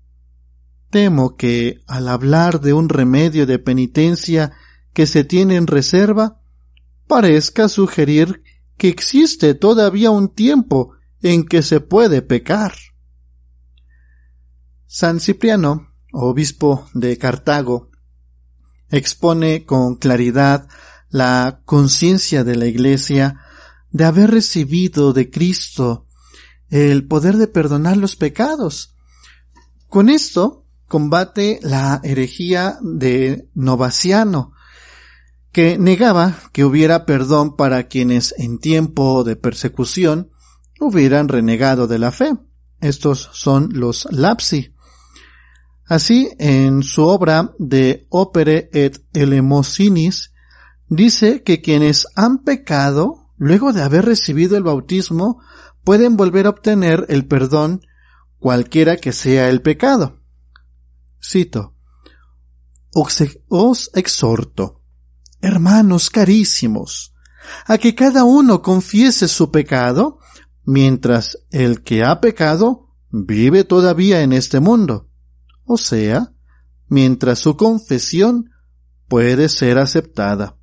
Temo 0.90 1.37
que, 1.37 1.82
al 1.87 2.08
hablar 2.08 2.60
de 2.60 2.72
un 2.72 2.88
remedio 2.88 3.46
de 3.46 3.60
penitencia 3.60 4.52
que 4.92 5.06
se 5.06 5.22
tiene 5.22 5.54
en 5.54 5.68
reserva 5.68 6.40
parezca 7.06 7.68
sugerir 7.68 8.42
que 8.76 8.88
existe 8.88 9.54
todavía 9.54 10.10
un 10.10 10.34
tiempo 10.34 10.94
en 11.22 11.44
que 11.44 11.62
se 11.62 11.80
puede 11.80 12.22
pecar. 12.22 12.75
San 14.87 15.20
Cipriano, 15.20 15.92
obispo 16.12 16.88
de 16.94 17.18
Cartago, 17.18 17.90
expone 18.90 19.64
con 19.64 19.96
claridad 19.96 20.68
la 21.10 21.60
conciencia 21.64 22.44
de 22.44 22.56
la 22.56 22.66
Iglesia 22.66 23.40
de 23.90 24.04
haber 24.04 24.30
recibido 24.30 25.12
de 25.12 25.30
Cristo 25.30 26.06
el 26.70 27.06
poder 27.06 27.36
de 27.36 27.48
perdonar 27.48 27.96
los 27.96 28.16
pecados. 28.16 28.94
Con 29.88 30.08
esto 30.08 30.64
combate 30.86 31.58
la 31.62 32.00
herejía 32.04 32.78
de 32.80 33.48
Novaciano, 33.54 34.52
que 35.52 35.78
negaba 35.78 36.38
que 36.52 36.64
hubiera 36.64 37.06
perdón 37.06 37.56
para 37.56 37.88
quienes 37.88 38.34
en 38.38 38.58
tiempo 38.58 39.24
de 39.24 39.34
persecución 39.34 40.30
hubieran 40.78 41.28
renegado 41.28 41.88
de 41.88 41.98
la 41.98 42.12
fe. 42.12 42.36
Estos 42.80 43.30
son 43.32 43.68
los 43.72 44.06
lapsi. 44.10 44.74
Así, 45.86 46.30
en 46.38 46.84
su 46.84 47.04
obra 47.04 47.52
de 47.58 48.06
Opere 48.10 48.70
et 48.72 49.04
Elemosinis, 49.12 50.29
dice 50.90 51.42
que 51.42 51.62
quienes 51.62 52.06
han 52.16 52.42
pecado, 52.42 53.32
luego 53.38 53.73
de 53.73 53.82
haber 53.82 54.04
recibido 54.04 54.59
el 54.59 54.64
bautismo, 54.64 55.40
pueden 55.82 56.18
volver 56.18 56.44
a 56.44 56.50
obtener 56.50 57.06
el 57.09 57.26
perdón 57.26 57.80
cualquiera 58.38 58.99
que 58.99 59.12
sea 59.12 59.49
el 59.49 59.62
pecado. 59.62 60.20
Cito, 61.23 61.75
os 62.92 63.90
exhorto 63.94 64.80
hermanos 65.40 66.11
carísimos, 66.11 67.14
a 67.66 67.78
que 67.78 67.94
cada 67.94 68.25
uno 68.25 68.62
confiese 68.62 69.28
su 69.28 69.50
pecado, 69.50 70.18
mientras 70.64 71.38
el 71.50 71.82
que 71.82 72.04
ha 72.04 72.20
pecado 72.20 72.94
vive 73.11 73.64
todavía 73.64 74.23
en 74.23 74.32
este 74.32 74.61
mundo, 74.61 75.09
o 75.64 75.78
sea, 75.78 76.32
mientras 76.88 77.38
su 77.38 77.56
confesión 77.56 78.50
puede 79.09 79.49
ser 79.49 79.78
aceptada. 79.78 80.59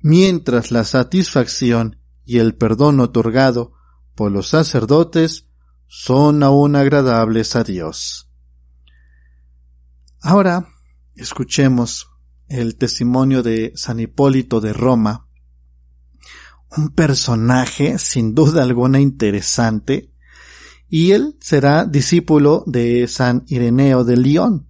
Mientras 0.00 0.70
la 0.70 0.84
satisfacción 0.84 2.00
y 2.24 2.38
el 2.38 2.54
perdón 2.54 3.00
otorgado 3.00 3.72
por 4.14 4.30
los 4.30 4.48
sacerdotes 4.48 5.48
son 5.86 6.42
aún 6.42 6.76
agradables 6.76 7.56
a 7.56 7.64
Dios. 7.64 8.30
Ahora 10.20 10.68
escuchemos 11.14 12.08
el 12.48 12.76
testimonio 12.76 13.42
de 13.42 13.72
San 13.76 14.00
Hipólito 14.00 14.60
de 14.60 14.72
Roma, 14.72 15.28
un 16.76 16.90
personaje 16.90 17.98
sin 17.98 18.34
duda 18.34 18.62
alguna 18.62 19.00
interesante, 19.00 20.12
y 20.88 21.12
él 21.12 21.36
será 21.40 21.84
discípulo 21.84 22.64
de 22.66 23.06
San 23.08 23.44
Ireneo 23.46 24.04
de 24.04 24.16
León. 24.16 24.68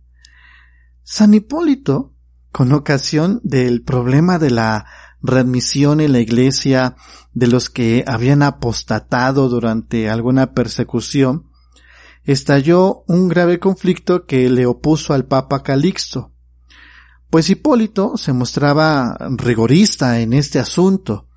San 1.02 1.34
Hipólito, 1.34 2.14
con 2.50 2.72
ocasión 2.72 3.40
del 3.44 3.82
problema 3.82 4.38
de 4.38 4.50
la 4.50 4.86
readmisión 5.22 6.00
en 6.00 6.12
la 6.12 6.20
iglesia 6.20 6.96
de 7.32 7.46
los 7.46 7.70
que 7.70 8.04
habían 8.06 8.42
apostatado 8.42 9.48
durante 9.48 10.08
alguna 10.08 10.52
persecución, 10.52 11.50
estalló 12.24 13.04
un 13.06 13.28
grave 13.28 13.58
conflicto 13.58 14.26
que 14.26 14.48
le 14.50 14.66
opuso 14.66 15.14
al 15.14 15.26
Papa 15.26 15.62
Calixto, 15.62 16.32
pues 17.30 17.50
Hipólito 17.50 18.16
se 18.16 18.32
mostraba 18.32 19.16
rigorista 19.36 20.20
en 20.20 20.32
este 20.32 20.58
asunto, 20.58 21.28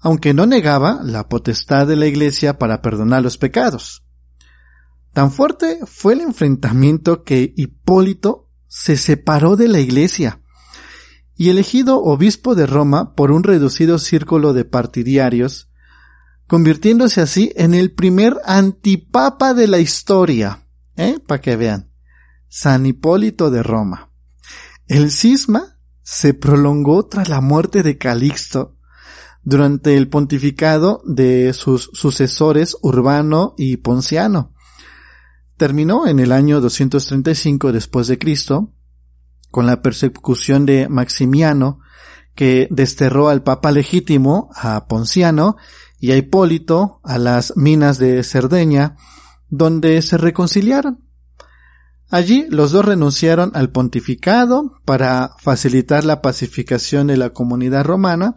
aunque 0.00 0.32
no 0.32 0.46
negaba 0.46 1.00
la 1.02 1.28
potestad 1.28 1.86
de 1.86 1.96
la 1.96 2.06
Iglesia 2.06 2.58
para 2.58 2.80
perdonar 2.80 3.22
los 3.22 3.36
pecados. 3.36 4.04
Tan 5.12 5.30
fuerte 5.30 5.80
fue 5.84 6.14
el 6.14 6.20
enfrentamiento 6.20 7.24
que 7.24 7.52
Hipólito 7.56 8.48
se 8.68 8.96
separó 8.96 9.56
de 9.56 9.68
la 9.68 9.80
Iglesia 9.80 10.40
y 11.38 11.50
elegido 11.50 12.02
obispo 12.02 12.56
de 12.56 12.66
Roma 12.66 13.14
por 13.14 13.30
un 13.30 13.44
reducido 13.44 14.00
círculo 14.00 14.52
de 14.52 14.64
partidarios, 14.64 15.70
convirtiéndose 16.48 17.20
así 17.20 17.52
en 17.54 17.74
el 17.74 17.92
primer 17.92 18.36
antipapa 18.44 19.54
de 19.54 19.68
la 19.68 19.78
historia, 19.78 20.66
¿eh? 20.96 21.20
Para 21.24 21.40
que 21.40 21.54
vean. 21.54 21.92
San 22.48 22.86
Hipólito 22.86 23.52
de 23.52 23.62
Roma. 23.62 24.10
El 24.88 25.12
cisma 25.12 25.78
se 26.02 26.34
prolongó 26.34 27.06
tras 27.06 27.28
la 27.28 27.40
muerte 27.40 27.84
de 27.84 27.98
Calixto 27.98 28.76
durante 29.44 29.96
el 29.96 30.08
pontificado 30.08 31.02
de 31.04 31.52
sus 31.52 31.88
sucesores 31.92 32.76
Urbano 32.82 33.54
y 33.56 33.76
Ponciano. 33.76 34.54
Terminó 35.56 36.08
en 36.08 36.18
el 36.18 36.32
año 36.32 36.60
235 36.60 37.70
después 37.70 38.08
de 38.08 38.18
Cristo 38.18 38.72
con 39.50 39.66
la 39.66 39.82
persecución 39.82 40.66
de 40.66 40.88
Maximiano 40.88 41.80
que 42.34 42.68
desterró 42.70 43.28
al 43.28 43.42
papa 43.42 43.72
legítimo 43.72 44.50
a 44.54 44.86
Ponciano 44.86 45.56
y 45.98 46.12
a 46.12 46.16
Hipólito 46.16 47.00
a 47.02 47.18
las 47.18 47.56
minas 47.56 47.98
de 47.98 48.22
Cerdeña 48.22 48.96
donde 49.48 50.00
se 50.02 50.18
reconciliaron. 50.18 51.04
Allí 52.10 52.46
los 52.48 52.72
dos 52.72 52.84
renunciaron 52.84 53.50
al 53.54 53.70
pontificado 53.70 54.72
para 54.84 55.32
facilitar 55.38 56.04
la 56.04 56.22
pacificación 56.22 57.08
de 57.08 57.16
la 57.16 57.30
comunidad 57.30 57.84
romana, 57.84 58.34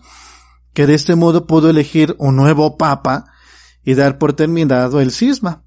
que 0.74 0.88
de 0.88 0.96
este 0.96 1.16
modo 1.16 1.48
pudo 1.48 1.70
elegir 1.70 2.16
un 2.18 2.36
nuevo 2.36 2.78
papa 2.78 3.26
y 3.84 3.94
dar 3.94 4.18
por 4.18 4.34
terminado 4.34 5.00
el 5.00 5.12
cisma. 5.12 5.64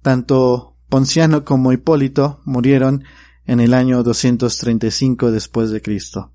Tanto 0.00 0.76
Ponciano 0.88 1.44
como 1.44 1.72
Hipólito 1.72 2.40
murieron 2.44 3.04
en 3.48 3.60
el 3.60 3.74
año 3.74 4.02
235 4.02 5.32
después 5.32 5.70
de 5.70 5.82
Cristo. 5.82 6.32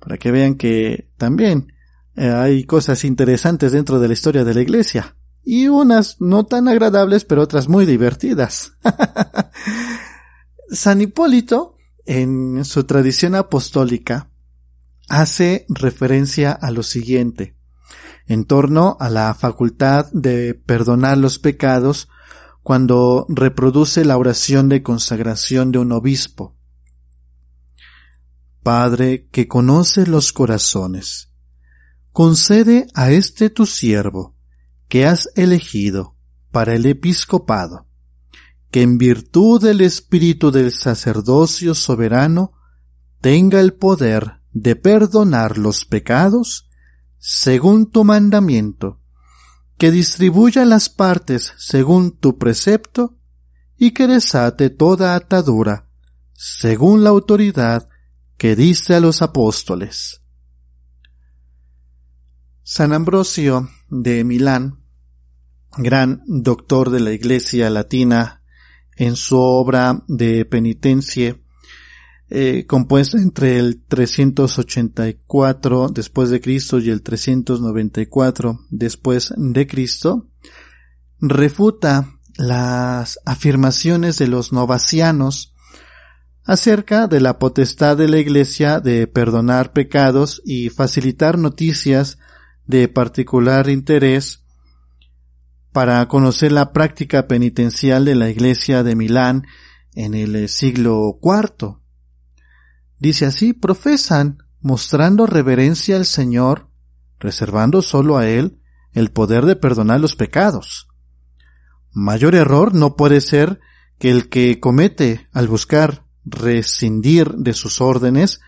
Para 0.00 0.18
que 0.18 0.32
vean 0.32 0.56
que 0.56 1.08
también 1.16 1.72
eh, 2.16 2.28
hay 2.28 2.64
cosas 2.64 3.04
interesantes 3.04 3.70
dentro 3.70 4.00
de 4.00 4.08
la 4.08 4.14
historia 4.14 4.44
de 4.44 4.52
la 4.52 4.60
iglesia. 4.60 5.16
Y 5.44 5.68
unas 5.68 6.20
no 6.20 6.44
tan 6.44 6.66
agradables, 6.66 7.24
pero 7.24 7.42
otras 7.42 7.68
muy 7.68 7.86
divertidas. 7.86 8.72
San 10.70 11.00
Hipólito, 11.00 11.76
en 12.06 12.64
su 12.64 12.84
tradición 12.84 13.36
apostólica, 13.36 14.28
hace 15.08 15.64
referencia 15.68 16.50
a 16.50 16.72
lo 16.72 16.82
siguiente, 16.82 17.56
en 18.26 18.46
torno 18.46 18.96
a 18.98 19.10
la 19.10 19.32
facultad 19.34 20.06
de 20.12 20.54
perdonar 20.54 21.18
los 21.18 21.38
pecados 21.38 22.08
cuando 22.62 23.26
reproduce 23.28 24.04
la 24.04 24.16
oración 24.16 24.68
de 24.68 24.82
consagración 24.82 25.72
de 25.72 25.78
un 25.78 25.92
obispo. 25.92 26.56
Padre 28.62 29.28
que 29.32 29.48
conoce 29.48 30.06
los 30.06 30.32
corazones, 30.32 31.32
concede 32.12 32.86
a 32.94 33.10
este 33.10 33.50
tu 33.50 33.66
siervo, 33.66 34.36
que 34.88 35.06
has 35.06 35.30
elegido 35.34 36.16
para 36.52 36.74
el 36.74 36.86
episcopado, 36.86 37.86
que 38.70 38.82
en 38.82 38.98
virtud 38.98 39.60
del 39.60 39.80
espíritu 39.80 40.52
del 40.52 40.70
sacerdocio 40.70 41.74
soberano 41.74 42.52
tenga 43.20 43.60
el 43.60 43.74
poder 43.74 44.40
de 44.52 44.76
perdonar 44.76 45.58
los 45.58 45.84
pecados 45.84 46.68
según 47.18 47.90
tu 47.90 48.04
mandamiento, 48.04 49.01
que 49.82 49.90
distribuya 49.90 50.64
las 50.64 50.88
partes 50.88 51.54
según 51.58 52.16
tu 52.16 52.38
precepto 52.38 53.18
y 53.76 53.90
que 53.90 54.06
desate 54.06 54.70
toda 54.70 55.16
atadura 55.16 55.88
según 56.34 57.02
la 57.02 57.10
autoridad 57.10 57.88
que 58.36 58.54
diste 58.54 58.94
a 58.94 59.00
los 59.00 59.22
apóstoles. 59.22 60.20
San 62.62 62.92
Ambrosio 62.92 63.70
de 63.88 64.22
Milán, 64.22 64.84
gran 65.76 66.22
doctor 66.28 66.90
de 66.90 67.00
la 67.00 67.10
Iglesia 67.10 67.68
latina, 67.68 68.44
en 68.94 69.16
su 69.16 69.36
obra 69.36 70.04
de 70.06 70.44
penitencia, 70.44 71.40
eh, 72.34 72.64
compuesta 72.66 73.18
entre 73.18 73.58
el 73.58 73.82
384 73.82 75.88
después 75.88 76.30
de 76.30 76.40
Cristo 76.40 76.78
y 76.78 76.88
el 76.88 77.02
394 77.02 78.58
después 78.70 79.34
de 79.36 79.66
Cristo, 79.66 80.30
refuta 81.20 82.08
las 82.38 83.18
afirmaciones 83.26 84.16
de 84.16 84.28
los 84.28 84.50
novacianos 84.50 85.54
acerca 86.44 87.06
de 87.06 87.20
la 87.20 87.38
potestad 87.38 87.98
de 87.98 88.08
la 88.08 88.16
Iglesia 88.16 88.80
de 88.80 89.06
perdonar 89.06 89.74
pecados 89.74 90.40
y 90.46 90.70
facilitar 90.70 91.36
noticias 91.36 92.16
de 92.64 92.88
particular 92.88 93.68
interés 93.68 94.42
para 95.70 96.08
conocer 96.08 96.50
la 96.50 96.72
práctica 96.72 97.28
penitencial 97.28 98.06
de 98.06 98.14
la 98.14 98.30
Iglesia 98.30 98.82
de 98.82 98.96
Milán 98.96 99.46
en 99.94 100.14
el 100.14 100.48
siglo 100.48 101.18
IV. 101.22 101.81
Dice 103.02 103.26
así, 103.26 103.52
profesan, 103.52 104.44
mostrando 104.60 105.26
reverencia 105.26 105.96
al 105.96 106.06
Señor, 106.06 106.68
reservando 107.18 107.82
solo 107.82 108.16
a 108.16 108.28
Él 108.28 108.60
el 108.92 109.10
poder 109.10 109.44
de 109.44 109.56
perdonar 109.56 109.98
los 109.98 110.14
pecados. 110.14 110.86
Mayor 111.90 112.36
error 112.36 112.76
no 112.76 112.94
puede 112.94 113.20
ser 113.20 113.58
que 113.98 114.08
el 114.12 114.28
que 114.28 114.60
comete 114.60 115.26
al 115.32 115.48
buscar 115.48 116.06
rescindir 116.24 117.32
de 117.32 117.54
sus 117.54 117.80
órdenes, 117.80 118.40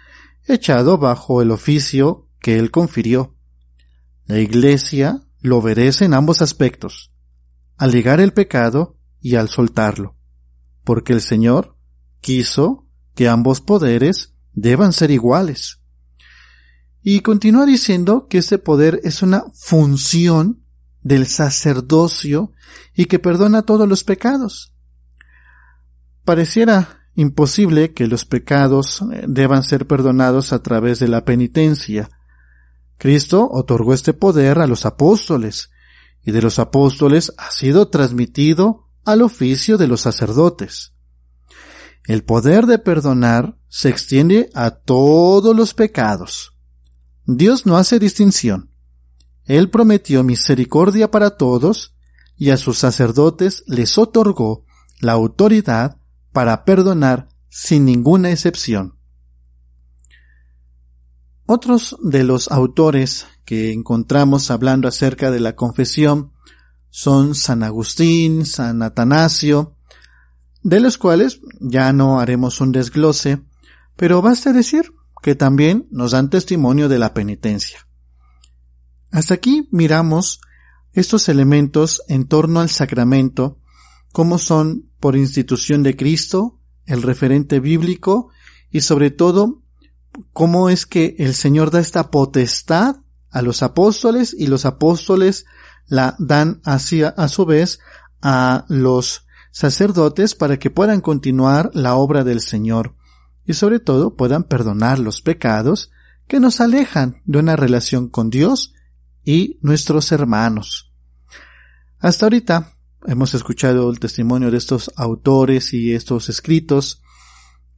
echado 0.47 0.99
bajo 0.99 1.43
el 1.43 1.51
oficio 1.51 2.29
que 2.39 2.57
Él 2.57 2.71
confirió. 2.71 3.35
La 4.27 4.39
Iglesia 4.39 5.25
lo 5.41 5.59
obedece 5.59 6.05
en 6.05 6.15
ambos 6.15 6.43
aspectos, 6.43 7.11
al 7.77 7.91
ligar 7.91 8.21
el 8.21 8.33
pecado 8.33 9.01
y 9.21 9.35
al 9.35 9.49
soltarlo, 9.49 10.17
porque 10.85 11.13
el 11.13 11.23
Señor 11.23 11.77
quiso 12.21 12.87
que 13.17 13.29
ambos 13.29 13.61
poderes 13.61 14.34
deban 14.55 14.93
ser 14.93 15.11
iguales. 15.11 15.81
Y 17.03 17.21
continúa 17.21 17.67
diciendo 17.67 18.27
que 18.29 18.39
este 18.39 18.59
poder 18.59 19.01
es 19.05 19.23
una 19.23 19.45
función 19.53 20.65
del 21.03 21.27
sacerdocio 21.27 22.53
y 22.95 23.05
que 23.07 23.19
perdona 23.19 23.63
todos 23.63 23.89
los 23.89 24.05
pecados. 24.05 24.75
Pareciera 26.25 27.01
imposible 27.15 27.93
que 27.93 28.07
los 28.07 28.25
pecados 28.25 29.03
eh, 29.13 29.25
deban 29.29 29.63
ser 29.63 29.87
perdonados 29.87 30.53
a 30.53 30.63
través 30.63 30.99
de 30.99 31.09
la 31.09 31.25
penitencia, 31.25 32.11
Cristo 32.99 33.49
otorgó 33.51 33.95
este 33.95 34.13
poder 34.13 34.59
a 34.59 34.67
los 34.67 34.87
apóstoles, 34.87 35.71
y 36.23 36.33
de 36.33 36.41
los 36.41 36.59
apóstoles 36.59 37.33
ha 37.37 37.51
sido 37.51 37.89
transmitido 37.89 38.89
al 39.05 39.23
oficio 39.23 39.77
de 39.77 39.89
los 39.89 40.01
sacerdotes. 40.01 40.95
El 42.05 42.25
poder 42.25 42.67
de 42.67 42.79
perdonar 42.79 43.59
se 43.75 43.89
extiende 43.89 44.51
a 44.55 44.71
todos 44.71 45.57
los 45.57 45.75
pecados. 45.75 46.53
Dios 47.27 47.67
no 47.67 47.77
hace 47.77 47.99
distinción. 47.99 48.71
Él 49.47 49.69
prometió 49.69 50.23
misericordia 50.23 51.11
para 51.11 51.37
todos 51.37 51.97
y 52.37 52.51
a 52.51 52.57
sus 52.57 52.79
sacerdotes 52.79 53.65
les 53.67 53.99
otorgó 53.99 54.65
la 55.01 55.11
autoridad 55.11 55.99
para 56.31 56.65
perdonar 56.65 57.29
sin 57.49 57.85
ninguna 57.85 58.31
excepción. 58.31 58.97
Otros 61.45 61.97
de 62.01 62.23
los 62.23 62.53
autores 62.53 63.27
que 63.45 63.73
encontramos 63.73 64.53
hablando 64.53 64.87
acerca 64.87 65.33
de 65.33 65.41
la 65.41 65.57
confesión 65.57 66.31
son 66.91 67.35
San 67.35 67.65
Agustín, 67.65 68.47
San 68.47 68.85
Atanasio, 68.85 69.75
de 70.63 70.79
los 70.79 70.97
cuales 70.97 71.41
ya 71.59 71.93
no 71.93 72.21
haremos 72.21 72.61
un 72.61 72.71
desglose, 72.71 73.43
pero 73.97 74.23
basta 74.23 74.53
decir 74.53 74.93
que 75.23 75.35
también 75.35 75.87
nos 75.91 76.13
dan 76.13 76.31
testimonio 76.31 76.89
de 76.89 76.99
la 76.99 77.15
penitencia. 77.15 77.87
Hasta 79.11 79.35
aquí 79.35 79.69
miramos 79.71 80.41
estos 80.93 81.29
elementos 81.29 82.03
en 82.09 82.27
torno 82.27 82.61
al 82.61 82.69
sacramento, 82.69 83.59
como 84.13 84.39
son 84.39 84.91
por 85.01 85.17
institución 85.17 85.83
de 85.83 85.97
Cristo, 85.97 86.61
el 86.87 87.03
referente 87.03 87.61
bíblico 87.61 88.29
y 88.71 88.83
sobre 88.83 89.11
todo 89.11 89.63
cómo 90.33 90.69
es 90.69 90.87
que 90.87 91.17
el 91.19 91.35
Señor 91.35 91.71
da 91.71 91.81
esta 91.81 92.11
potestad 92.11 92.97
a 93.31 93.43
los 93.43 93.63
apóstoles 93.63 94.35
y 94.39 94.47
los 94.47 94.65
apóstoles 94.67 95.47
la 95.87 96.17
dan 96.19 96.61
hacia, 96.65 97.09
a 97.09 97.29
su 97.29 97.47
vez 97.47 97.81
a 98.23 98.65
los 98.69 99.27
sacerdotes 99.51 100.35
para 100.35 100.59
que 100.59 100.71
puedan 100.71 101.01
continuar 101.01 101.71
la 101.75 101.95
obra 101.95 102.25
del 102.25 102.41
Señor 102.41 102.95
y 103.47 103.55
sobre 103.55 103.81
todo 103.81 104.17
puedan 104.17 104.45
perdonar 104.45 104.99
los 104.99 105.21
pecados 105.21 105.91
que 106.27 106.41
nos 106.41 106.61
alejan 106.61 107.23
de 107.25 107.39
una 107.39 107.57
relación 107.57 108.09
con 108.09 108.31
Dios 108.31 108.75
y 109.25 109.59
nuestros 109.63 110.13
hermanos. 110.13 110.93
Hasta 111.99 112.27
ahorita 112.27 112.73
hemos 113.07 113.35
escuchado 113.35 113.91
el 113.91 114.01
testimonio 114.01 114.51
de 114.51 114.59
estos 114.59 114.91
autores 114.97 115.73
y 115.75 115.93
estos 115.93 116.29
escritos 116.29 117.03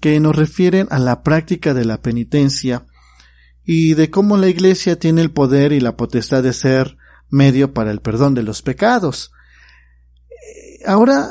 que 0.01 0.21
nos 0.21 0.37
refieren 0.37 0.87
a 0.91 0.99
la 0.99 1.23
práctica 1.23 1.75
de 1.75 1.85
la 1.85 2.03
penitencia 2.03 2.87
y 3.65 3.95
de 3.95 4.11
cómo 4.11 4.37
la 4.37 4.49
Iglesia 4.49 4.99
tiene 4.99 5.23
el 5.23 5.33
poder 5.33 5.73
y 5.73 5.81
la 5.81 5.97
potestad 5.97 6.43
de 6.43 6.53
ser 6.53 6.97
medio 7.29 7.75
para 7.75 7.91
el 7.91 8.01
perdón 8.01 8.35
de 8.35 8.45
los 8.45 8.63
pecados. 8.63 9.33
Eh, 10.31 10.85
ahora 10.87 11.31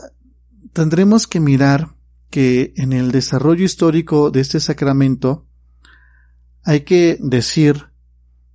tendremos 0.73 1.27
que 1.27 1.39
mirar 1.39 1.94
que 2.35 2.73
en 2.75 2.91
el 2.91 3.13
desarrollo 3.13 3.63
histórico 3.63 4.29
de 4.29 4.41
este 4.41 4.59
sacramento 4.59 5.47
hay 6.65 6.81
que 6.81 7.17
decir 7.21 7.85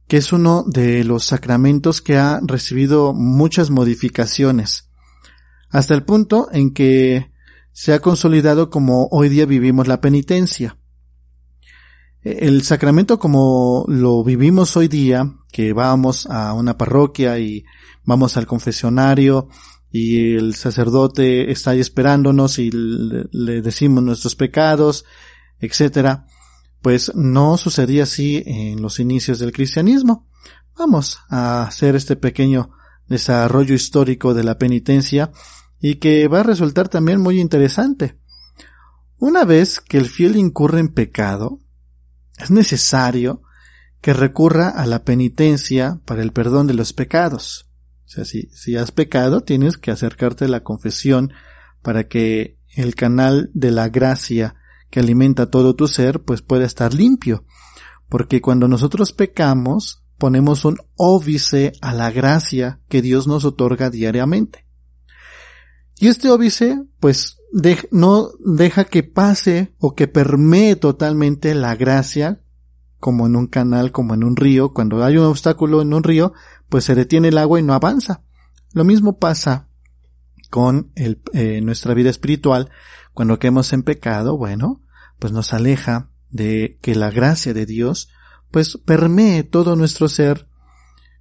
que 0.07 0.19
es 0.19 0.35
uno 0.35 0.65
de 0.67 1.03
los 1.03 1.25
sacramentos 1.25 2.03
que 2.03 2.19
ha 2.19 2.41
recibido 2.43 3.15
muchas 3.15 3.71
modificaciones, 3.71 4.91
hasta 5.71 5.95
el 5.95 6.03
punto 6.03 6.49
en 6.53 6.75
que 6.75 7.33
se 7.73 7.95
ha 7.95 8.01
consolidado 8.01 8.69
como 8.69 9.09
hoy 9.13 9.31
día 9.31 9.47
vivimos 9.47 9.89
la 9.89 10.03
penitencia. 10.03 10.77
El 12.21 12.61
sacramento 12.65 13.19
como 13.19 13.87
lo 13.89 14.23
vivimos 14.23 14.77
hoy 14.77 14.89
día, 14.89 15.39
que 15.51 15.73
vamos 15.73 16.27
a 16.27 16.53
una 16.53 16.77
parroquia 16.77 17.39
y 17.39 17.65
vamos 18.05 18.37
al 18.37 18.47
confesionario 18.47 19.49
y 19.91 20.35
el 20.35 20.55
sacerdote 20.55 21.51
está 21.51 21.71
ahí 21.71 21.81
esperándonos 21.81 22.59
y 22.59 22.71
le, 22.71 23.63
decimos 23.63 24.05
nuestros 24.05 24.37
pecados, 24.37 25.05
etcétera, 25.59 26.27
pues 26.81 27.13
no 27.15 27.57
sucedía 27.57 28.05
así 28.05 28.43
en 28.47 28.81
los 28.81 29.01
inicios 29.01 29.39
del 29.39 29.53
cristianismo. 29.53 30.29
Vamos 30.79 31.19
a 31.29 31.65
hacer 31.65 31.97
este 31.97 32.17
pequeño 32.17 32.71
desarrollo 33.09 33.75
histórico 33.75 34.33
de 34.33 34.45
la 34.45 34.59
penitencia 34.59 35.33
y 35.81 35.97
que 35.97 36.29
va 36.29 36.41
a 36.41 36.45
resultar 36.45 36.89
también 36.89 37.21
muy 37.21 37.41
interesante. 37.41 38.19
Una 39.19 39.45
vez 39.45 39.81
que 39.81 39.99
el 39.99 40.09
fiel 40.09 40.37
incurre 40.37 40.79
en 40.79 40.89
pecado, 40.89 41.61
es 42.39 42.51
necesario 42.51 43.43
que 44.01 44.15
recurra 44.15 44.69
a 44.69 44.87
la 44.87 45.05
penitencia 45.05 46.01
para 46.07 46.23
el 46.23 46.33
perdón 46.33 46.67
de 46.67 46.75
los 46.75 46.93
pecados. 46.93 47.70
O 48.11 48.13
sea, 48.13 48.25
si, 48.25 48.49
si 48.53 48.75
has 48.75 48.91
pecado, 48.91 49.43
tienes 49.43 49.79
que 49.79 49.93
acercarte 49.93 50.47
a 50.47 50.49
la 50.49 50.65
confesión 50.65 51.33
para 51.81 52.09
que 52.09 52.59
el 52.75 52.97
canal 52.97 53.53
de 53.55 53.71
la 53.71 53.89
gracia 53.89 54.57
que 54.91 54.99
alimenta 54.99 55.49
todo 55.49 55.77
tu 55.77 55.87
ser, 55.87 56.21
pues 56.21 56.43
pueda 56.43 56.67
estar 56.67 56.93
limpio. 56.93 57.45
Porque 58.09 58.41
cuando 58.41 58.67
nosotros 58.67 59.13
pecamos, 59.13 60.03
ponemos 60.19 60.65
un 60.65 60.79
óbice 60.97 61.71
a 61.83 61.95
la 61.95 62.11
gracia 62.11 62.81
que 62.89 63.01
Dios 63.01 63.29
nos 63.29 63.45
otorga 63.45 63.91
diariamente. 63.91 64.67
Y 66.01 66.09
este 66.09 66.31
óbice, 66.31 66.83
pues, 66.99 67.37
no 67.93 68.31
deja 68.45 68.87
que 68.87 69.05
pase 69.05 69.73
o 69.79 69.95
que 69.95 70.09
permee 70.09 70.75
totalmente 70.75 71.55
la 71.55 71.77
gracia 71.77 72.41
como 72.99 73.27
en 73.27 73.37
un 73.37 73.47
canal, 73.47 73.93
como 73.93 74.15
en 74.15 74.25
un 74.25 74.35
río. 74.35 74.73
Cuando 74.73 75.05
hay 75.05 75.17
un 75.17 75.27
obstáculo 75.27 75.81
en 75.81 75.95
un 75.95 76.03
río, 76.03 76.33
pues 76.71 76.85
se 76.85 76.95
detiene 76.95 77.29
el 77.29 77.39
agua 77.39 77.61
y 77.61 77.63
no 77.63 77.75
avanza. 77.75 78.23
Lo 78.73 78.85
mismo 78.85 79.19
pasa 79.19 79.69
con 80.49 80.93
eh, 80.95 81.61
nuestra 81.61 81.93
vida 81.93 82.09
espiritual. 82.09 82.71
Cuando 83.13 83.39
caemos 83.39 83.73
en 83.75 83.83
pecado, 83.83 84.39
bueno, 84.39 84.83
pues 85.19 85.33
nos 85.33 85.53
aleja 85.53 86.11
de 86.31 86.79
que 86.81 86.95
la 86.95 87.11
gracia 87.11 87.53
de 87.53 87.67
Dios, 87.67 88.09
pues 88.51 88.79
permee 88.79 89.43
todo 89.43 89.77
nuestro 89.77 90.09
ser 90.09 90.49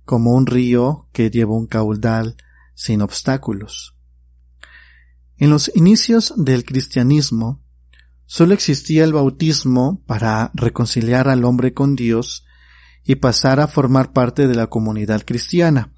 como 0.06 0.34
un 0.34 0.46
río 0.46 1.10
que 1.12 1.30
lleva 1.30 1.58
un 1.58 1.68
caudal 1.68 2.38
sin 2.76 3.02
obstáculos. 3.02 3.98
En 5.38 5.50
los 5.50 5.72
inicios 5.76 6.34
del 6.38 6.64
cristianismo, 6.64 7.62
Solo 8.32 8.54
existía 8.54 9.06
el 9.06 9.14
bautismo 9.14 10.04
para 10.06 10.52
reconciliar 10.54 11.28
al 11.30 11.44
hombre 11.46 11.74
con 11.74 11.96
Dios 11.96 12.46
y 13.10 13.16
pasar 13.16 13.60
a 13.60 13.66
formar 13.66 14.14
parte 14.14 14.48
de 14.48 14.54
la 14.54 14.68
comunidad 14.68 15.24
cristiana. 15.26 15.92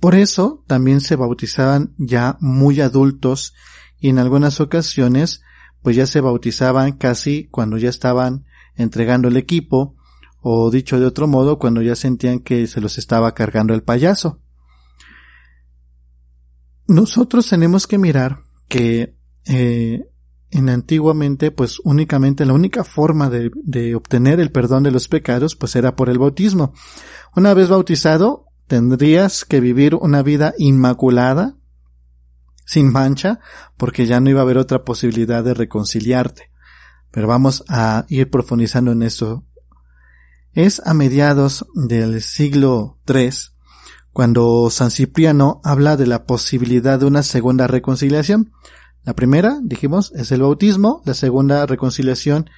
Por 0.00 0.16
eso 0.16 0.64
también 0.66 1.00
se 1.00 1.14
bautizaban 1.14 1.94
ya 1.96 2.38
muy 2.40 2.80
adultos 2.80 3.54
y 4.00 4.08
en 4.08 4.18
algunas 4.18 4.60
ocasiones 4.60 5.42
pues 5.80 5.94
ya 5.94 6.06
se 6.06 6.20
bautizaban 6.20 6.90
casi 6.90 7.46
cuando 7.52 7.78
ya 7.78 7.88
estaban 7.88 8.46
entregando 8.74 9.28
el 9.28 9.36
equipo 9.36 9.94
o 10.40 10.72
dicho 10.72 10.98
de 10.98 11.06
otro 11.06 11.28
modo 11.28 11.60
cuando 11.60 11.82
ya 11.82 11.94
sentían 11.94 12.40
que 12.40 12.66
se 12.66 12.80
los 12.80 12.98
estaba 12.98 13.32
cargando 13.32 13.72
el 13.72 13.84
payaso. 13.84 14.40
Nosotros 16.88 17.48
tenemos 17.48 17.86
que 17.86 17.98
mirar 17.98 18.42
que 18.66 19.16
eh, 19.46 20.10
en 20.54 20.68
antiguamente, 20.68 21.50
pues 21.50 21.80
únicamente 21.82 22.46
la 22.46 22.52
única 22.52 22.84
forma 22.84 23.28
de, 23.28 23.94
obtener 23.96 24.38
el 24.38 24.52
perdón 24.52 24.84
de 24.84 24.92
los 24.92 25.08
pecados, 25.08 25.56
pues 25.56 25.74
era 25.74 25.96
por 25.96 26.08
el 26.08 26.18
bautismo. 26.18 26.72
Una 27.34 27.54
vez 27.54 27.68
bautizado, 27.68 28.46
tendrías 28.68 29.44
que 29.44 29.58
vivir 29.58 29.96
una 29.96 30.22
vida 30.22 30.54
inmaculada, 30.56 31.56
sin 32.66 32.92
mancha, 32.92 33.40
porque 33.76 34.06
ya 34.06 34.20
no 34.20 34.30
iba 34.30 34.40
a 34.40 34.42
haber 34.44 34.58
otra 34.58 34.84
posibilidad 34.84 35.42
de 35.42 35.54
reconciliarte. 35.54 36.52
Pero 37.10 37.26
vamos 37.26 37.64
a 37.68 38.06
ir 38.08 38.30
profundizando 38.30 38.92
en 38.92 39.02
esto. 39.02 39.44
Es 40.52 40.80
a 40.86 40.94
mediados 40.94 41.66
del 41.74 42.22
siglo 42.22 43.00
III 43.08 43.30
cuando 44.12 44.70
San 44.70 44.92
Cipriano 44.92 45.60
habla 45.64 45.96
de 45.96 46.06
la 46.06 46.26
posibilidad 46.26 47.00
de 47.00 47.06
una 47.06 47.24
segunda 47.24 47.66
reconciliación. 47.66 48.52
La 49.04 49.14
primera, 49.14 49.60
dijimos, 49.62 50.12
es 50.14 50.32
el 50.32 50.40
bautismo. 50.40 51.02
La 51.04 51.14
segunda 51.14 51.66
reconciliación, 51.66 52.48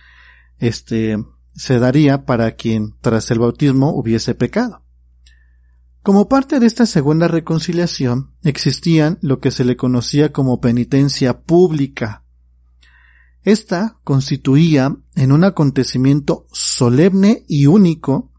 este, 0.59 1.19
se 1.55 1.79
daría 1.79 2.25
para 2.25 2.53
quien 2.53 2.95
tras 3.01 3.31
el 3.31 3.41
bautismo 3.41 3.91
hubiese 3.91 4.35
pecado. 4.35 4.83
Como 6.03 6.29
parte 6.29 6.61
de 6.61 6.67
esta 6.67 6.87
segunda 6.87 7.27
reconciliación, 7.27 8.31
existían 8.45 9.19
lo 9.23 9.41
que 9.41 9.51
se 9.51 9.65
le 9.65 9.77
conocía 9.77 10.33
como 10.33 10.61
penitencia 10.61 11.41
pública. 11.41 12.23
Esta 13.43 13.99
constituía 14.05 14.97
en 15.17 15.33
un 15.33 15.43
acontecimiento 15.43 16.47
solemne 16.53 17.45
y 17.49 17.67
único 17.67 18.33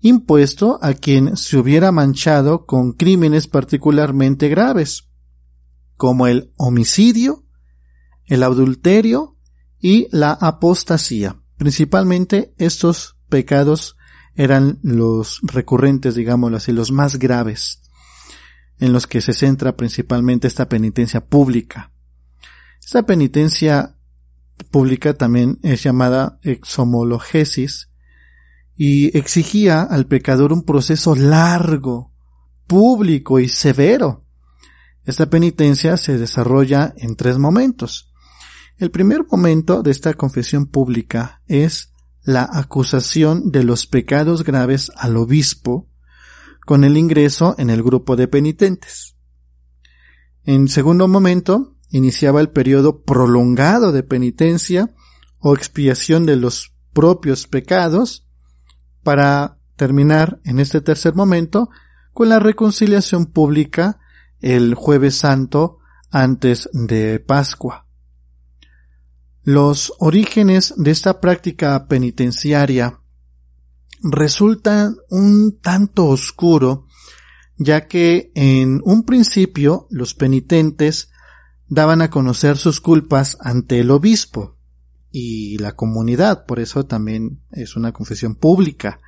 impuesto 0.00 0.78
a 0.80 0.94
quien 0.94 1.36
se 1.36 1.56
hubiera 1.56 1.90
manchado 1.90 2.66
con 2.66 2.92
crímenes 2.92 3.48
particularmente 3.48 4.48
graves 4.48 5.11
como 6.02 6.26
el 6.26 6.50
homicidio, 6.56 7.44
el 8.24 8.42
adulterio 8.42 9.38
y 9.78 10.08
la 10.10 10.32
apostasía. 10.32 11.40
Principalmente 11.58 12.52
estos 12.58 13.18
pecados 13.28 13.96
eran 14.34 14.80
los 14.82 15.38
recurrentes, 15.44 16.16
digámoslo 16.16 16.56
así, 16.56 16.72
los 16.72 16.90
más 16.90 17.20
graves, 17.20 17.82
en 18.80 18.92
los 18.92 19.06
que 19.06 19.20
se 19.20 19.32
centra 19.32 19.76
principalmente 19.76 20.48
esta 20.48 20.68
penitencia 20.68 21.24
pública. 21.24 21.92
Esta 22.84 23.04
penitencia 23.04 23.96
pública 24.72 25.14
también 25.14 25.60
es 25.62 25.84
llamada 25.84 26.40
exhomologesis 26.42 27.90
y 28.74 29.16
exigía 29.16 29.82
al 29.82 30.08
pecador 30.08 30.52
un 30.52 30.64
proceso 30.64 31.14
largo, 31.14 32.12
público 32.66 33.38
y 33.38 33.46
severo 33.46 34.21
esta 35.04 35.28
penitencia 35.28 35.96
se 35.96 36.18
desarrolla 36.18 36.94
en 36.96 37.16
tres 37.16 37.38
momentos. 37.38 38.12
El 38.78 38.90
primer 38.90 39.24
momento 39.30 39.82
de 39.82 39.90
esta 39.90 40.14
confesión 40.14 40.66
pública 40.66 41.42
es 41.46 41.92
la 42.22 42.48
acusación 42.52 43.50
de 43.50 43.64
los 43.64 43.86
pecados 43.86 44.44
graves 44.44 44.92
al 44.96 45.16
obispo 45.16 45.88
con 46.64 46.84
el 46.84 46.96
ingreso 46.96 47.56
en 47.58 47.70
el 47.70 47.82
grupo 47.82 48.14
de 48.16 48.28
penitentes. 48.28 49.16
En 50.44 50.68
segundo 50.68 51.08
momento, 51.08 51.76
iniciaba 51.90 52.40
el 52.40 52.50
periodo 52.50 53.02
prolongado 53.02 53.92
de 53.92 54.02
penitencia 54.02 54.94
o 55.38 55.54
expiación 55.54 56.26
de 56.26 56.36
los 56.36 56.72
propios 56.92 57.46
pecados 57.46 58.28
para 59.02 59.58
terminar 59.76 60.40
en 60.44 60.60
este 60.60 60.80
tercer 60.80 61.14
momento 61.14 61.70
con 62.12 62.28
la 62.28 62.38
reconciliación 62.38 63.26
pública 63.26 63.98
el 64.42 64.74
jueves 64.74 65.16
santo 65.16 65.78
antes 66.10 66.68
de 66.72 67.18
Pascua. 67.20 67.86
Los 69.42 69.92
orígenes 69.98 70.74
de 70.76 70.90
esta 70.90 71.20
práctica 71.20 71.88
penitenciaria 71.88 73.00
resultan 74.02 74.96
un 75.08 75.58
tanto 75.60 76.06
oscuro, 76.06 76.86
ya 77.56 77.86
que 77.88 78.30
en 78.34 78.80
un 78.84 79.04
principio 79.04 79.86
los 79.90 80.14
penitentes 80.14 81.10
daban 81.68 82.02
a 82.02 82.10
conocer 82.10 82.58
sus 82.58 82.80
culpas 82.80 83.38
ante 83.40 83.80
el 83.80 83.90
obispo 83.90 84.58
y 85.10 85.58
la 85.58 85.72
comunidad, 85.74 86.46
por 86.46 86.60
eso 86.60 86.86
también 86.86 87.42
es 87.50 87.76
una 87.76 87.92
confesión 87.92 88.34
pública. 88.34 89.00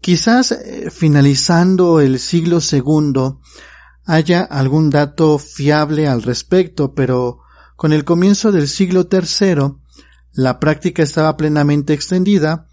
Quizás 0.00 0.52
eh, 0.52 0.90
finalizando 0.90 2.00
el 2.00 2.18
siglo 2.18 2.60
segundo, 2.60 3.40
haya 4.08 4.40
algún 4.40 4.88
dato 4.88 5.38
fiable 5.38 6.08
al 6.08 6.22
respecto, 6.22 6.94
pero 6.94 7.40
con 7.76 7.92
el 7.92 8.06
comienzo 8.06 8.52
del 8.52 8.66
siglo 8.66 9.06
III, 9.12 9.74
la 10.32 10.58
práctica 10.58 11.02
estaba 11.02 11.36
plenamente 11.36 11.92
extendida, 11.92 12.66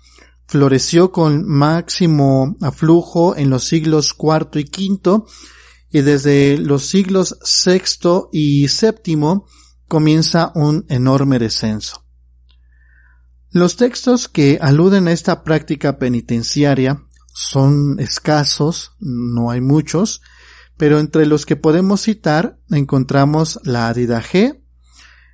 floreció 0.47 1.11
con 1.11 1.45
máximo 1.45 2.55
aflujo 2.61 3.35
en 3.35 3.49
los 3.49 3.65
siglos 3.65 4.15
IV 4.17 4.61
y 4.61 4.63
V, 4.63 5.25
y 5.91 6.01
desde 6.01 6.57
los 6.57 6.85
siglos 6.85 7.37
VI 7.65 8.29
y 8.31 8.67
VII 8.67 9.41
comienza 9.89 10.53
un 10.55 10.85
enorme 10.87 11.37
descenso. 11.37 12.05
Los 13.51 13.75
textos 13.75 14.29
que 14.29 14.57
aluden 14.61 15.09
a 15.09 15.11
esta 15.11 15.43
práctica 15.43 15.99
penitenciaria 15.99 17.03
son 17.33 17.99
escasos, 17.99 18.93
no 19.01 19.51
hay 19.51 19.59
muchos, 19.59 20.21
pero 20.77 20.99
entre 20.99 21.25
los 21.25 21.45
que 21.45 21.55
podemos 21.55 22.01
citar 22.01 22.59
encontramos 22.69 23.59
la 23.63 23.93
G, 23.93 24.61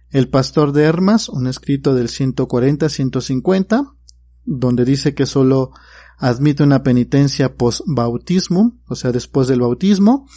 El 0.09 0.29
Pastor 0.29 0.71
de 0.71 0.83
Hermas, 0.83 1.29
un 1.29 1.47
escrito 1.47 1.95
del 1.95 2.09
140-150, 2.09 3.95
donde 4.43 4.85
dice 4.85 5.15
que 5.15 5.25
solo 5.25 5.71
admite 6.17 6.63
una 6.63 6.83
penitencia 6.83 7.55
post-bautismo, 7.55 8.79
o 8.87 8.95
sea, 8.95 9.11
después 9.11 9.47
del 9.47 9.61
bautismo, 9.61 10.27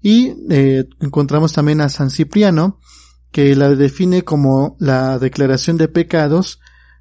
y 0.00 0.34
eh, 0.50 0.88
encontramos 1.00 1.52
también 1.52 1.80
a 1.80 1.88
San 1.88 2.10
Cipriano, 2.10 2.78
que 3.30 3.56
la 3.56 3.70
define 3.70 4.22
como 4.22 4.76
la 4.78 5.18
declaración 5.18 5.78
de 5.78 5.88
pecados, 5.88 6.60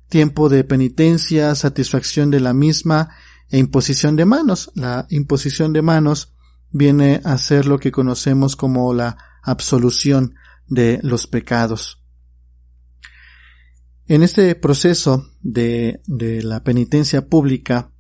tiempo 0.10 0.50
de 0.50 0.64
penitencia, 0.64 1.54
satisfacción 1.56 2.32
de 2.32 2.40
la 2.40 2.54
misma 2.54 3.10
e 3.50 3.58
imposición 3.58 4.16
de 4.16 4.26
manos. 4.26 4.72
La 4.76 5.08
imposición 5.10 5.74
de 5.74 5.82
manos 5.82 6.34
viene 6.72 7.22
a 7.24 7.38
ser 7.38 7.66
lo 7.66 7.80
que 7.80 7.92
conocemos 7.92 8.56
como 8.56 8.94
la 8.94 9.18
absolución 9.44 10.36
de 10.68 11.00
los 11.04 11.28
pecados. 11.28 12.04
En 14.08 14.24
este 14.24 14.56
proceso 14.56 15.30
de, 15.42 16.02
de 16.06 16.44
la 16.44 16.64
penitencia 16.64 17.28
pública 17.28 17.92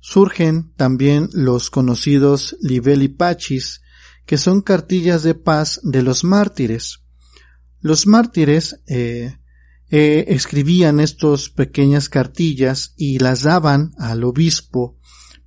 surgen 0.00 0.72
también 0.74 1.28
los 1.32 1.70
conocidos 1.70 2.56
libelli 2.60 3.08
pacis, 3.08 3.82
que 4.26 4.36
son 4.36 4.60
cartillas 4.60 5.22
de 5.22 5.34
paz 5.34 5.80
de 5.82 6.02
los 6.02 6.24
mártires. 6.24 7.00
Los 7.80 8.06
mártires 8.06 8.80
eh, 8.86 9.38
eh, 9.90 10.24
escribían 10.28 11.00
estas 11.00 11.50
pequeñas 11.50 12.08
cartillas 12.08 12.94
y 12.96 13.18
las 13.18 13.42
daban 13.42 13.92
al 13.98 14.24
obispo 14.24 14.98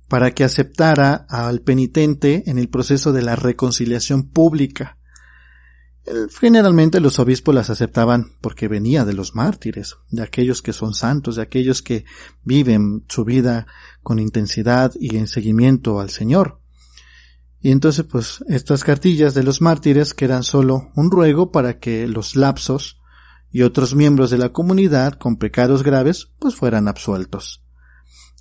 para 0.08 0.30
que 0.32 0.44
aceptara 0.44 1.26
al 1.28 1.60
penitente 1.62 2.44
en 2.46 2.58
el 2.58 2.68
proceso 2.68 3.12
de 3.12 3.22
la 3.22 3.36
reconciliación 3.36 4.28
pública. 4.30 4.98
Generalmente 6.38 7.00
los 7.00 7.18
obispos 7.18 7.52
las 7.52 7.68
aceptaban 7.68 8.36
porque 8.40 8.68
venía 8.68 9.04
de 9.04 9.12
los 9.12 9.34
mártires, 9.34 9.96
de 10.10 10.22
aquellos 10.22 10.62
que 10.62 10.72
son 10.72 10.94
santos, 10.94 11.34
de 11.34 11.42
aquellos 11.42 11.82
que 11.82 12.04
viven 12.44 13.04
su 13.08 13.24
vida 13.24 13.66
con 14.02 14.20
intensidad 14.20 14.92
y 15.00 15.16
en 15.16 15.26
seguimiento 15.26 15.98
al 15.98 16.10
Señor. 16.10 16.60
Y 17.60 17.72
entonces 17.72 18.04
pues 18.04 18.44
estas 18.48 18.84
cartillas 18.84 19.34
de 19.34 19.42
los 19.42 19.60
mártires 19.60 20.14
quedan 20.14 20.44
solo 20.44 20.92
un 20.94 21.10
ruego 21.10 21.50
para 21.50 21.80
que 21.80 22.06
los 22.06 22.36
lapsos 22.36 23.00
y 23.50 23.62
otros 23.62 23.96
miembros 23.96 24.30
de 24.30 24.38
la 24.38 24.50
comunidad 24.50 25.14
con 25.14 25.36
pecados 25.36 25.82
graves 25.82 26.28
pues 26.38 26.54
fueran 26.54 26.86
absueltos. 26.86 27.65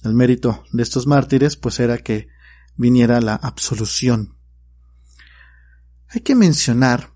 El 0.04 0.14
mérito 0.14 0.64
de 0.72 0.84
estos 0.84 1.08
mártires 1.08 1.56
pues 1.56 1.80
era 1.80 1.98
que 1.98 2.28
viniera 2.76 3.22
la 3.22 3.36
absolución. 3.36 4.38
Hay 6.10 6.22
que 6.22 6.36
mencionar 6.36 7.14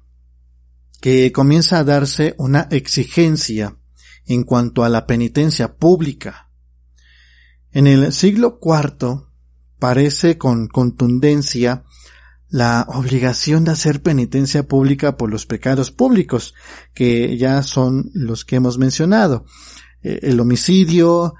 que 1.01 1.31
comienza 1.31 1.79
a 1.79 1.83
darse 1.83 2.35
una 2.37 2.67
exigencia 2.71 3.77
en 4.25 4.43
cuanto 4.43 4.83
a 4.83 4.89
la 4.89 5.07
penitencia 5.07 5.75
pública. 5.75 6.49
En 7.71 7.87
el 7.87 8.11
siglo 8.11 8.59
IV 8.61 9.27
parece 9.79 10.37
con 10.37 10.67
contundencia 10.67 11.83
la 12.49 12.85
obligación 12.89 13.63
de 13.63 13.71
hacer 13.71 14.01
penitencia 14.01 14.67
pública 14.67 15.17
por 15.17 15.29
los 15.29 15.45
pecados 15.45 15.91
públicos, 15.91 16.55
que 16.93 17.37
ya 17.37 17.61
son 17.63 18.09
los 18.13 18.43
que 18.43 18.55
hemos 18.55 18.77
mencionado, 18.79 19.45
eh, 20.01 20.19
el 20.23 20.39
homicidio, 20.39 21.35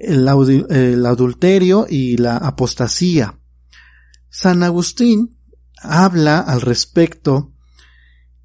el, 0.00 1.06
adulterio 1.06 1.86
y 1.88 2.16
la 2.16 2.36
apostasía. 2.36 3.38
San 4.28 4.62
Agustín 4.62 5.38
habla 5.82 6.40
al 6.40 6.60
respecto 6.60 7.52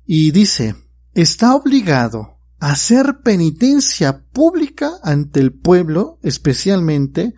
y 0.06 0.32
dice, 0.32 0.76
está 1.13 1.56
obligado 1.56 2.38
a 2.60 2.72
hacer 2.72 3.22
penitencia 3.24 4.26
pública 4.32 4.91
ante 5.04 5.39
el 5.39 5.54
pueblo, 5.54 6.20
especialmente 6.24 7.34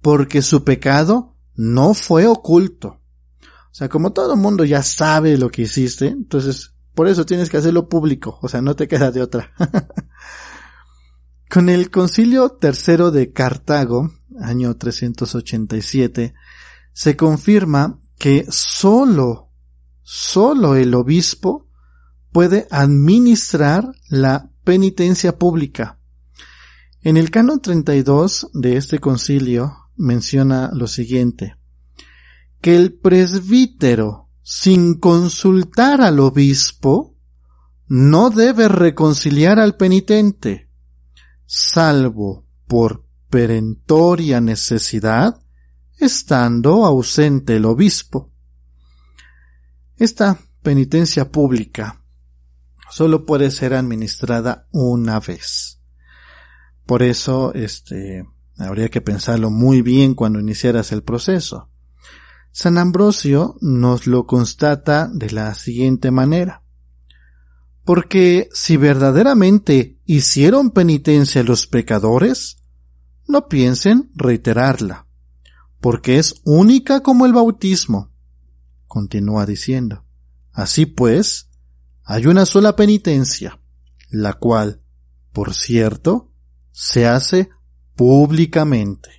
porque 0.00 0.42
su 0.42 0.64
pecado 0.64 1.36
no 1.54 1.94
fue 1.94 2.26
oculto. 2.26 3.00
O 3.70 3.74
sea, 3.74 3.88
como 3.88 4.12
todo 4.12 4.34
el 4.34 4.40
mundo 4.40 4.64
ya 4.64 4.82
sabe 4.82 5.38
lo 5.38 5.50
que 5.50 5.62
hiciste, 5.62 6.08
entonces 6.08 6.74
por 6.94 7.08
eso 7.08 7.24
tienes 7.24 7.48
que 7.48 7.56
hacerlo 7.56 7.88
público, 7.88 8.38
o 8.42 8.48
sea, 8.48 8.60
no 8.60 8.76
te 8.76 8.86
queda 8.86 9.10
de 9.10 9.22
otra. 9.22 9.52
Con 11.52 11.68
el 11.68 11.90
concilio 11.90 12.48
tercero 12.48 13.10
de 13.10 13.30
Cartago, 13.30 14.10
año 14.40 14.74
387, 14.74 16.32
se 16.94 17.14
confirma 17.14 18.00
que 18.16 18.46
solo, 18.48 19.50
solo 20.00 20.76
el 20.76 20.94
obispo 20.94 21.68
puede 22.32 22.66
administrar 22.70 23.92
la 24.08 24.50
penitencia 24.64 25.36
pública. 25.36 25.98
En 27.02 27.18
el 27.18 27.30
canon 27.30 27.60
32 27.60 28.48
de 28.54 28.78
este 28.78 28.98
concilio 28.98 29.76
menciona 29.94 30.70
lo 30.72 30.86
siguiente 30.86 31.58
que 32.62 32.76
el 32.76 32.94
presbítero, 32.94 34.30
sin 34.42 34.94
consultar 34.94 36.00
al 36.00 36.18
obispo, 36.18 37.14
no 37.88 38.30
debe 38.30 38.68
reconciliar 38.68 39.58
al 39.58 39.76
penitente, 39.76 40.71
salvo 41.54 42.46
por 42.66 43.04
perentoria 43.28 44.40
necesidad, 44.40 45.38
estando 45.98 46.86
ausente 46.86 47.56
el 47.56 47.66
obispo. 47.66 48.32
Esta 49.98 50.38
penitencia 50.62 51.30
pública 51.30 52.02
solo 52.90 53.26
puede 53.26 53.50
ser 53.50 53.74
administrada 53.74 54.66
una 54.72 55.20
vez. 55.20 55.78
Por 56.86 57.02
eso, 57.02 57.52
este, 57.52 58.26
habría 58.56 58.88
que 58.88 59.02
pensarlo 59.02 59.50
muy 59.50 59.82
bien 59.82 60.14
cuando 60.14 60.40
iniciaras 60.40 60.90
el 60.90 61.02
proceso. 61.02 61.68
San 62.50 62.78
Ambrosio 62.78 63.56
nos 63.60 64.06
lo 64.06 64.26
constata 64.26 65.10
de 65.12 65.30
la 65.30 65.54
siguiente 65.54 66.10
manera. 66.10 66.61
Porque 67.84 68.48
si 68.52 68.76
verdaderamente 68.76 69.98
hicieron 70.04 70.70
penitencia 70.70 71.42
los 71.42 71.66
pecadores, 71.66 72.58
no 73.26 73.48
piensen 73.48 74.10
reiterarla, 74.14 75.06
porque 75.80 76.18
es 76.18 76.36
única 76.44 77.00
como 77.00 77.26
el 77.26 77.32
bautismo. 77.32 78.12
Continúa 78.86 79.46
diciendo. 79.46 80.04
Así 80.52 80.86
pues, 80.86 81.50
hay 82.04 82.26
una 82.26 82.46
sola 82.46 82.76
penitencia, 82.76 83.58
la 84.10 84.34
cual, 84.34 84.82
por 85.32 85.54
cierto, 85.54 86.30
se 86.70 87.06
hace 87.06 87.48
públicamente. 87.96 89.10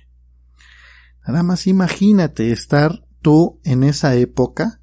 Nada 1.26 1.42
más 1.42 1.66
imagínate 1.66 2.52
estar 2.52 3.06
tú 3.22 3.60
en 3.64 3.82
esa 3.84 4.14
época 4.14 4.80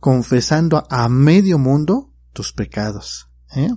confesando 0.00 0.86
a 0.90 1.08
medio 1.08 1.58
mundo 1.58 2.13
tus 2.34 2.52
pecados. 2.52 3.30
¿eh? 3.56 3.70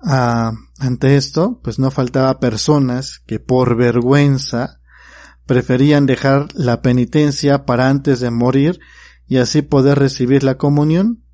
Ah, 0.00 0.52
ante 0.78 1.16
esto, 1.16 1.60
pues 1.62 1.78
no 1.78 1.90
faltaba 1.90 2.40
personas 2.40 3.20
que 3.26 3.40
por 3.40 3.76
vergüenza 3.76 4.80
preferían 5.44 6.06
dejar 6.06 6.48
la 6.54 6.82
penitencia 6.82 7.66
para 7.66 7.88
antes 7.88 8.20
de 8.20 8.30
morir 8.30 8.80
y 9.26 9.38
así 9.38 9.62
poder 9.62 9.98
recibir 9.98 10.44
la 10.44 10.56
comunión. 10.56 11.24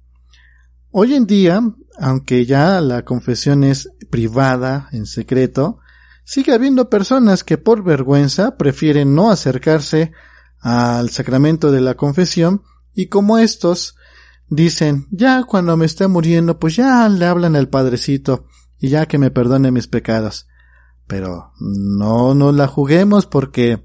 Hoy 0.90 1.14
en 1.14 1.26
día, 1.26 1.60
aunque 1.98 2.46
ya 2.46 2.80
la 2.80 3.04
confesión 3.04 3.64
es 3.64 3.90
privada, 4.10 4.88
en 4.92 5.06
secreto, 5.06 5.78
sigue 6.24 6.52
habiendo 6.52 6.88
personas 6.88 7.44
que 7.44 7.58
por 7.58 7.82
vergüenza 7.82 8.56
prefieren 8.56 9.14
no 9.14 9.30
acercarse 9.30 10.12
al 10.60 11.10
sacramento 11.10 11.70
de 11.70 11.80
la 11.80 11.94
confesión 11.94 12.62
y 12.94 13.08
como 13.08 13.38
estos 13.38 13.96
dicen, 14.48 15.07
ya 15.11 15.44
cuando 15.44 15.76
me 15.76 15.87
esté 15.87 16.09
muriendo, 16.09 16.59
pues 16.59 16.76
ya 16.76 17.09
le 17.09 17.26
hablan 17.26 17.57
al 17.57 17.68
Padrecito 17.68 18.46
y 18.78 18.88
ya 18.88 19.07
que 19.07 19.18
me 19.18 19.30
perdone 19.30 19.70
mis 19.70 19.87
pecados. 19.87 20.46
Pero 21.07 21.52
no 21.61 22.35
nos 22.35 22.54
la 22.54 22.66
juguemos 22.66 23.26
porque 23.26 23.85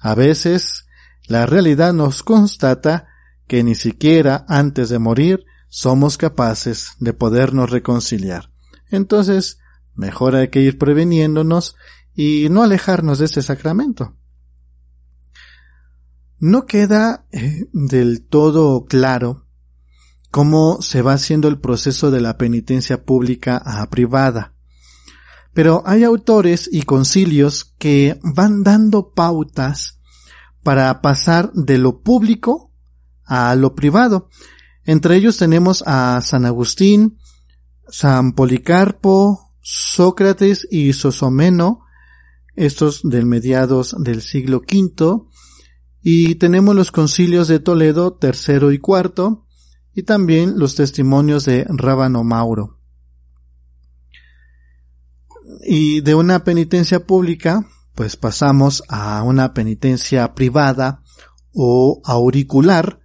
a 0.00 0.14
veces 0.14 0.86
la 1.26 1.46
realidad 1.46 1.92
nos 1.92 2.22
constata 2.22 3.06
que 3.46 3.62
ni 3.62 3.74
siquiera 3.74 4.44
antes 4.48 4.88
de 4.88 4.98
morir 4.98 5.44
somos 5.68 6.18
capaces 6.18 6.92
de 7.00 7.12
podernos 7.12 7.70
reconciliar. 7.70 8.50
Entonces, 8.90 9.58
mejor 9.94 10.34
hay 10.36 10.48
que 10.48 10.60
ir 10.60 10.78
preveniéndonos 10.78 11.76
y 12.14 12.48
no 12.50 12.62
alejarnos 12.62 13.18
de 13.18 13.26
este 13.26 13.42
sacramento. 13.42 14.16
No 16.38 16.66
queda 16.66 17.26
eh, 17.32 17.66
del 17.72 18.24
todo 18.24 18.84
claro 18.84 19.47
cómo 20.30 20.82
se 20.82 21.02
va 21.02 21.14
haciendo 21.14 21.48
el 21.48 21.58
proceso 21.58 22.10
de 22.10 22.20
la 22.20 22.36
penitencia 22.36 23.04
pública 23.04 23.56
a 23.64 23.88
privada. 23.90 24.54
Pero 25.54 25.82
hay 25.86 26.04
autores 26.04 26.68
y 26.70 26.82
concilios 26.82 27.74
que 27.78 28.18
van 28.22 28.62
dando 28.62 29.12
pautas 29.12 29.98
para 30.62 31.00
pasar 31.00 31.50
de 31.52 31.78
lo 31.78 32.00
público 32.02 32.72
a 33.24 33.54
lo 33.54 33.74
privado. 33.74 34.28
Entre 34.84 35.16
ellos 35.16 35.36
tenemos 35.36 35.82
a 35.86 36.20
San 36.22 36.44
Agustín, 36.44 37.18
San 37.88 38.32
Policarpo, 38.32 39.54
Sócrates 39.60 40.66
y 40.70 40.92
Sosomeno, 40.92 41.80
estos 42.54 43.00
del 43.02 43.26
mediados 43.26 43.94
del 43.98 44.22
siglo 44.22 44.58
V, 44.58 45.26
y 46.02 46.36
tenemos 46.36 46.74
los 46.74 46.90
concilios 46.90 47.48
de 47.48 47.60
Toledo 47.60 48.14
tercero 48.14 48.72
y 48.72 48.78
cuarto, 48.78 49.47
y 49.98 50.04
también 50.04 50.60
los 50.60 50.76
testimonios 50.76 51.44
de 51.44 51.66
Rábano 51.68 52.22
Mauro. 52.22 52.78
Y 55.66 56.02
de 56.02 56.14
una 56.14 56.44
penitencia 56.44 57.04
pública, 57.04 57.66
pues 57.96 58.14
pasamos 58.14 58.84
a 58.88 59.20
una 59.24 59.54
penitencia 59.54 60.36
privada 60.36 61.02
o 61.52 62.00
auricular. 62.04 63.00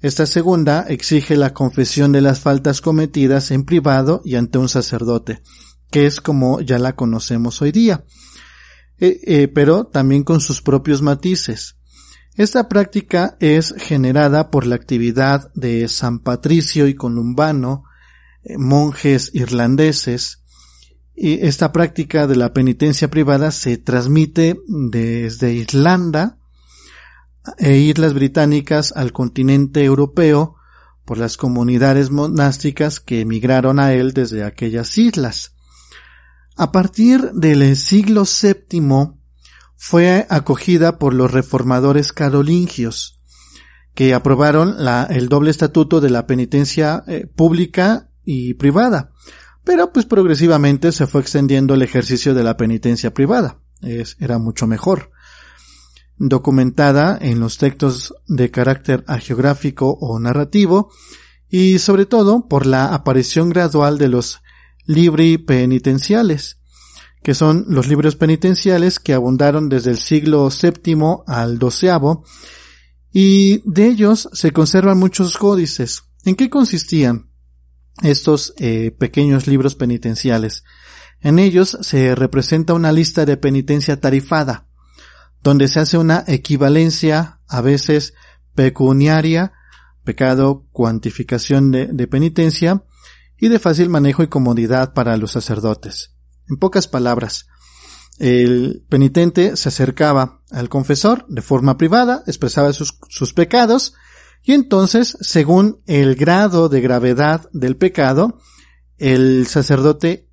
Esta 0.00 0.26
segunda 0.26 0.84
exige 0.88 1.36
la 1.36 1.54
confesión 1.54 2.10
de 2.10 2.22
las 2.22 2.40
faltas 2.40 2.80
cometidas 2.80 3.52
en 3.52 3.64
privado 3.64 4.20
y 4.24 4.34
ante 4.34 4.58
un 4.58 4.68
sacerdote, 4.68 5.44
que 5.92 6.06
es 6.06 6.20
como 6.20 6.60
ya 6.60 6.80
la 6.80 6.96
conocemos 6.96 7.62
hoy 7.62 7.70
día, 7.70 8.04
eh, 8.98 9.20
eh, 9.24 9.46
pero 9.46 9.84
también 9.84 10.24
con 10.24 10.40
sus 10.40 10.60
propios 10.60 11.02
matices. 11.02 11.75
Esta 12.36 12.68
práctica 12.68 13.38
es 13.40 13.74
generada 13.78 14.50
por 14.50 14.66
la 14.66 14.74
actividad 14.74 15.50
de 15.54 15.88
San 15.88 16.18
Patricio 16.18 16.86
y 16.86 16.94
Columbano, 16.94 17.84
eh, 18.42 18.58
monjes 18.58 19.30
irlandeses, 19.32 20.42
y 21.14 21.46
esta 21.46 21.72
práctica 21.72 22.26
de 22.26 22.36
la 22.36 22.52
penitencia 22.52 23.08
privada 23.08 23.50
se 23.50 23.78
transmite 23.78 24.60
desde 24.68 25.54
Irlanda 25.54 26.36
e 27.56 27.78
Islas 27.78 28.12
Británicas 28.12 28.92
al 28.94 29.12
continente 29.12 29.82
europeo 29.82 30.56
por 31.06 31.16
las 31.16 31.38
comunidades 31.38 32.10
monásticas 32.10 33.00
que 33.00 33.22
emigraron 33.22 33.78
a 33.78 33.94
él 33.94 34.12
desde 34.12 34.44
aquellas 34.44 34.98
islas. 34.98 35.54
A 36.54 36.70
partir 36.70 37.30
del 37.32 37.76
siglo 37.76 38.24
VII 38.24 39.16
fue 39.76 40.26
acogida 40.30 40.98
por 40.98 41.14
los 41.14 41.30
reformadores 41.30 42.12
carolingios, 42.12 43.20
que 43.94 44.14
aprobaron 44.14 44.76
el 45.10 45.28
doble 45.28 45.50
estatuto 45.50 46.00
de 46.00 46.10
la 46.10 46.26
penitencia 46.26 47.02
eh, 47.06 47.26
pública 47.26 48.10
y 48.24 48.54
privada, 48.54 49.12
pero 49.64 49.92
pues 49.92 50.06
progresivamente 50.06 50.92
se 50.92 51.06
fue 51.06 51.20
extendiendo 51.20 51.74
el 51.74 51.82
ejercicio 51.82 52.34
de 52.34 52.44
la 52.44 52.56
penitencia 52.56 53.12
privada. 53.14 53.60
era 53.80 54.38
mucho 54.38 54.66
mejor. 54.66 55.10
Documentada 56.18 57.18
en 57.20 57.40
los 57.40 57.58
textos 57.58 58.14
de 58.26 58.50
carácter 58.50 59.04
agiográfico 59.06 59.98
o 60.00 60.18
narrativo, 60.18 60.90
y 61.48 61.78
sobre 61.78 62.06
todo 62.06 62.48
por 62.48 62.66
la 62.66 62.94
aparición 62.94 63.50
gradual 63.50 63.98
de 63.98 64.08
los 64.08 64.40
libri 64.84 65.38
penitenciales, 65.38 66.58
que 67.26 67.34
son 67.34 67.64
los 67.66 67.88
libros 67.88 68.14
penitenciales 68.14 69.00
que 69.00 69.12
abundaron 69.12 69.68
desde 69.68 69.90
el 69.90 69.98
siglo 69.98 70.48
VII 70.48 71.24
al 71.26 71.58
XII, 71.58 72.20
y 73.12 73.68
de 73.68 73.88
ellos 73.88 74.28
se 74.32 74.52
conservan 74.52 74.98
muchos 74.98 75.36
códices. 75.36 76.04
¿En 76.24 76.36
qué 76.36 76.48
consistían? 76.48 77.32
estos 78.00 78.54
eh, 78.58 78.92
pequeños 78.92 79.48
libros 79.48 79.74
penitenciales. 79.74 80.62
En 81.20 81.40
ellos 81.40 81.76
se 81.80 82.14
representa 82.14 82.74
una 82.74 82.92
lista 82.92 83.24
de 83.24 83.36
penitencia 83.36 84.00
tarifada, 84.00 84.68
donde 85.42 85.66
se 85.66 85.80
hace 85.80 85.98
una 85.98 86.22
equivalencia, 86.28 87.40
a 87.48 87.60
veces 87.60 88.14
pecuniaria, 88.54 89.52
pecado, 90.04 90.64
cuantificación 90.70 91.72
de, 91.72 91.86
de 91.86 92.06
penitencia, 92.06 92.84
y 93.36 93.48
de 93.48 93.58
fácil 93.58 93.88
manejo 93.88 94.22
y 94.22 94.28
comodidad 94.28 94.94
para 94.94 95.16
los 95.16 95.32
sacerdotes. 95.32 96.15
En 96.48 96.56
pocas 96.56 96.88
palabras, 96.88 97.46
el 98.18 98.84
penitente 98.88 99.56
se 99.56 99.68
acercaba 99.68 100.40
al 100.50 100.68
confesor 100.68 101.26
de 101.28 101.42
forma 101.42 101.76
privada, 101.76 102.22
expresaba 102.26 102.72
sus, 102.72 102.98
sus 103.08 103.34
pecados, 103.34 103.94
y 104.42 104.52
entonces, 104.52 105.18
según 105.20 105.80
el 105.86 106.14
grado 106.14 106.68
de 106.68 106.80
gravedad 106.80 107.48
del 107.52 107.76
pecado, 107.76 108.38
el 108.96 109.46
sacerdote 109.48 110.28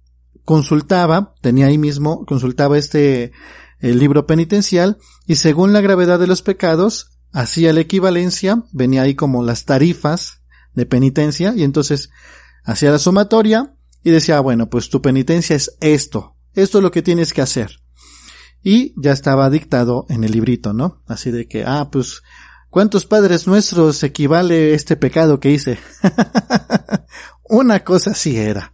consultaba, 0.45 1.33
tenía 1.41 1.67
ahí 1.67 1.77
mismo, 1.77 2.25
consultaba 2.25 2.77
este 2.77 3.31
el 3.79 3.99
libro 3.99 4.25
penitencial 4.25 4.97
y 5.27 5.35
según 5.35 5.73
la 5.73 5.81
gravedad 5.81 6.17
de 6.17 6.27
los 6.27 6.41
pecados, 6.41 7.11
hacía 7.33 7.73
la 7.73 7.81
equivalencia, 7.81 8.63
venía 8.71 9.01
ahí 9.01 9.13
como 9.13 9.43
las 9.43 9.65
tarifas 9.65 10.41
de 10.73 10.85
penitencia 10.85 11.53
y 11.55 11.63
entonces 11.63 12.09
hacía 12.63 12.91
la 12.91 12.99
sumatoria 12.99 13.75
y 14.03 14.11
decía, 14.11 14.39
bueno, 14.39 14.69
pues 14.69 14.89
tu 14.89 15.01
penitencia 15.01 15.55
es 15.55 15.75
esto, 15.79 16.35
esto 16.53 16.77
es 16.79 16.83
lo 16.83 16.91
que 16.91 17.01
tienes 17.01 17.33
que 17.33 17.41
hacer. 17.41 17.79
Y 18.61 18.93
ya 19.01 19.11
estaba 19.11 19.49
dictado 19.49 20.05
en 20.09 20.23
el 20.23 20.31
librito, 20.31 20.73
¿no? 20.73 21.01
Así 21.07 21.31
de 21.31 21.47
que, 21.47 21.65
ah, 21.65 21.89
pues 21.91 22.21
¿Cuántos 22.73 23.05
padres 23.05 23.45
nuestros 23.45 24.01
equivale 24.01 24.73
este 24.73 24.95
pecado 24.95 25.39
que 25.39 25.51
hice? 25.51 25.77
Una 27.43 27.83
cosa 27.83 28.15
sí 28.15 28.35
era. 28.35 28.73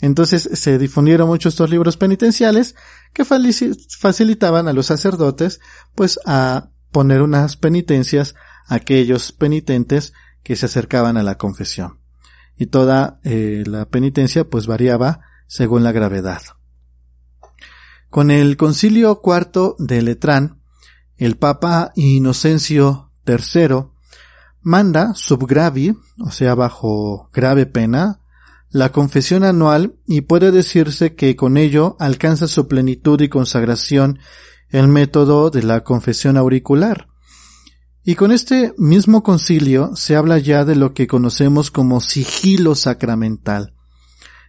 Entonces 0.00 0.50
se 0.54 0.78
difundieron 0.78 1.28
muchos 1.28 1.54
estos 1.54 1.70
libros 1.70 1.96
penitenciales 1.96 2.74
que 3.12 3.24
facilitaban 3.24 4.66
a 4.66 4.72
los 4.72 4.86
sacerdotes 4.86 5.60
pues 5.94 6.18
a 6.26 6.70
poner 6.90 7.22
unas 7.22 7.56
penitencias 7.56 8.34
a 8.66 8.74
aquellos 8.74 9.30
penitentes 9.30 10.12
que 10.42 10.56
se 10.56 10.66
acercaban 10.66 11.16
a 11.16 11.22
la 11.22 11.38
confesión. 11.38 11.99
Y 12.60 12.66
toda 12.66 13.20
eh, 13.24 13.64
la 13.66 13.86
penitencia 13.86 14.44
pues 14.44 14.66
variaba 14.66 15.22
según 15.46 15.82
la 15.82 15.92
gravedad. 15.92 16.42
Con 18.10 18.30
el 18.30 18.58
concilio 18.58 19.22
cuarto 19.22 19.76
de 19.78 20.02
Letrán, 20.02 20.60
el 21.16 21.36
Papa 21.36 21.90
Inocencio 21.94 23.12
Tercero, 23.24 23.94
manda 24.60 25.14
subgravi, 25.14 25.96
o 26.18 26.30
sea, 26.30 26.54
bajo 26.54 27.30
grave 27.32 27.64
pena, 27.64 28.20
la 28.68 28.92
confesión 28.92 29.42
anual 29.42 29.96
y 30.06 30.20
puede 30.20 30.50
decirse 30.50 31.14
que 31.14 31.36
con 31.36 31.56
ello 31.56 31.96
alcanza 31.98 32.46
su 32.46 32.68
plenitud 32.68 33.20
y 33.22 33.30
consagración 33.30 34.18
el 34.68 34.88
método 34.88 35.48
de 35.48 35.62
la 35.62 35.82
confesión 35.82 36.36
auricular. 36.36 37.09
Y 38.10 38.16
con 38.16 38.32
este 38.32 38.74
mismo 38.76 39.22
concilio 39.22 39.94
se 39.94 40.16
habla 40.16 40.38
ya 40.38 40.64
de 40.64 40.74
lo 40.74 40.94
que 40.94 41.06
conocemos 41.06 41.70
como 41.70 42.00
sigilo 42.00 42.74
sacramental. 42.74 43.76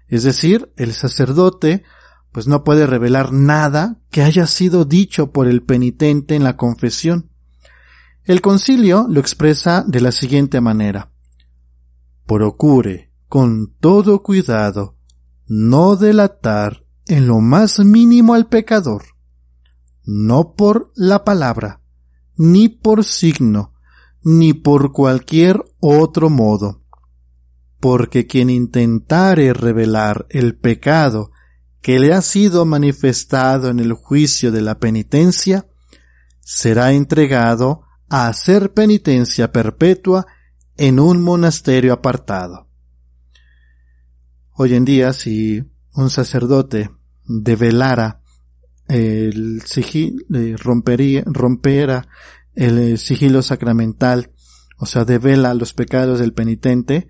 Es 0.08 0.24
decir, 0.24 0.74
el 0.78 0.94
sacerdote 0.94 1.84
pues 2.32 2.48
no 2.48 2.64
puede 2.64 2.88
revelar 2.88 3.32
nada 3.32 4.02
que 4.10 4.24
haya 4.24 4.48
sido 4.48 4.84
dicho 4.84 5.32
por 5.32 5.48
el 5.48 5.62
penitente 5.62 6.34
en 6.34 6.44
la 6.44 6.58
confesión. 6.58 7.30
El 8.24 8.42
concilio 8.42 9.06
lo 9.08 9.20
expresa 9.20 9.86
de 9.88 10.02
la 10.02 10.12
siguiente 10.12 10.60
manera. 10.60 11.12
Procure, 12.26 13.14
con 13.28 13.76
todo 13.80 14.24
cuidado, 14.24 14.98
no 15.46 15.98
delatar 15.98 16.84
en 17.06 17.28
lo 17.28 17.42
más 17.42 17.78
mínimo 17.78 18.34
al 18.34 18.48
pecador, 18.48 19.04
no 20.04 20.56
por 20.56 20.92
la 20.96 21.24
palabra, 21.24 21.81
ni 22.44 22.70
por 22.70 23.04
signo, 23.04 23.76
ni 24.24 24.56
por 24.56 24.94
cualquier 24.94 25.64
otro 25.80 26.32
modo, 26.32 26.82
porque 27.80 28.26
quien 28.26 28.50
intentare 28.50 29.54
revelar 29.54 30.26
el 30.32 30.56
pecado 30.56 31.30
que 31.82 32.00
le 32.00 32.14
ha 32.14 32.22
sido 32.24 32.66
manifestado 32.66 33.70
en 33.70 33.80
el 33.80 33.94
juicio 33.94 34.52
de 34.52 34.62
la 34.62 34.80
penitencia, 34.80 35.68
será 36.40 36.94
entregado 36.94 37.84
a 38.10 38.28
hacer 38.28 38.74
penitencia 38.74 39.52
perpetua 39.52 40.26
en 40.78 41.00
un 41.00 41.22
monasterio 41.22 41.94
apartado. 41.94 42.68
Hoy 44.54 44.74
en 44.74 44.86
día, 44.86 45.14
si 45.14 45.64
un 45.94 46.10
sacerdote 46.10 46.90
develara 47.24 48.21
el 48.88 49.62
sigilo, 49.66 50.24
eh, 50.34 50.56
rompería, 50.58 51.24
rompiera 51.26 52.08
el 52.54 52.78
eh, 52.78 52.98
sigilo 52.98 53.42
sacramental, 53.42 54.32
o 54.78 54.86
sea, 54.86 55.06
devela 55.06 55.54
los 55.54 55.74
pecados 55.74 56.20
del 56.20 56.34
penitente, 56.34 57.08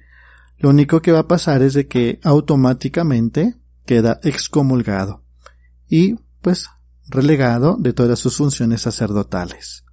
lo 0.57 0.69
único 0.69 1.01
que 1.01 1.11
va 1.11 1.19
a 1.19 1.28
pasar 1.28 1.63
es 1.63 1.74
de 1.74 1.88
que 1.88 2.19
automáticamente 2.24 3.55
queda 3.86 4.19
excomulgado 4.24 5.24
y, 5.89 6.15
pues, 6.41 6.67
relegado 7.07 7.78
de 7.80 7.93
todas 7.93 8.19
sus 8.19 8.38
funciones 8.38 8.82
sacerdotales. 8.82 9.84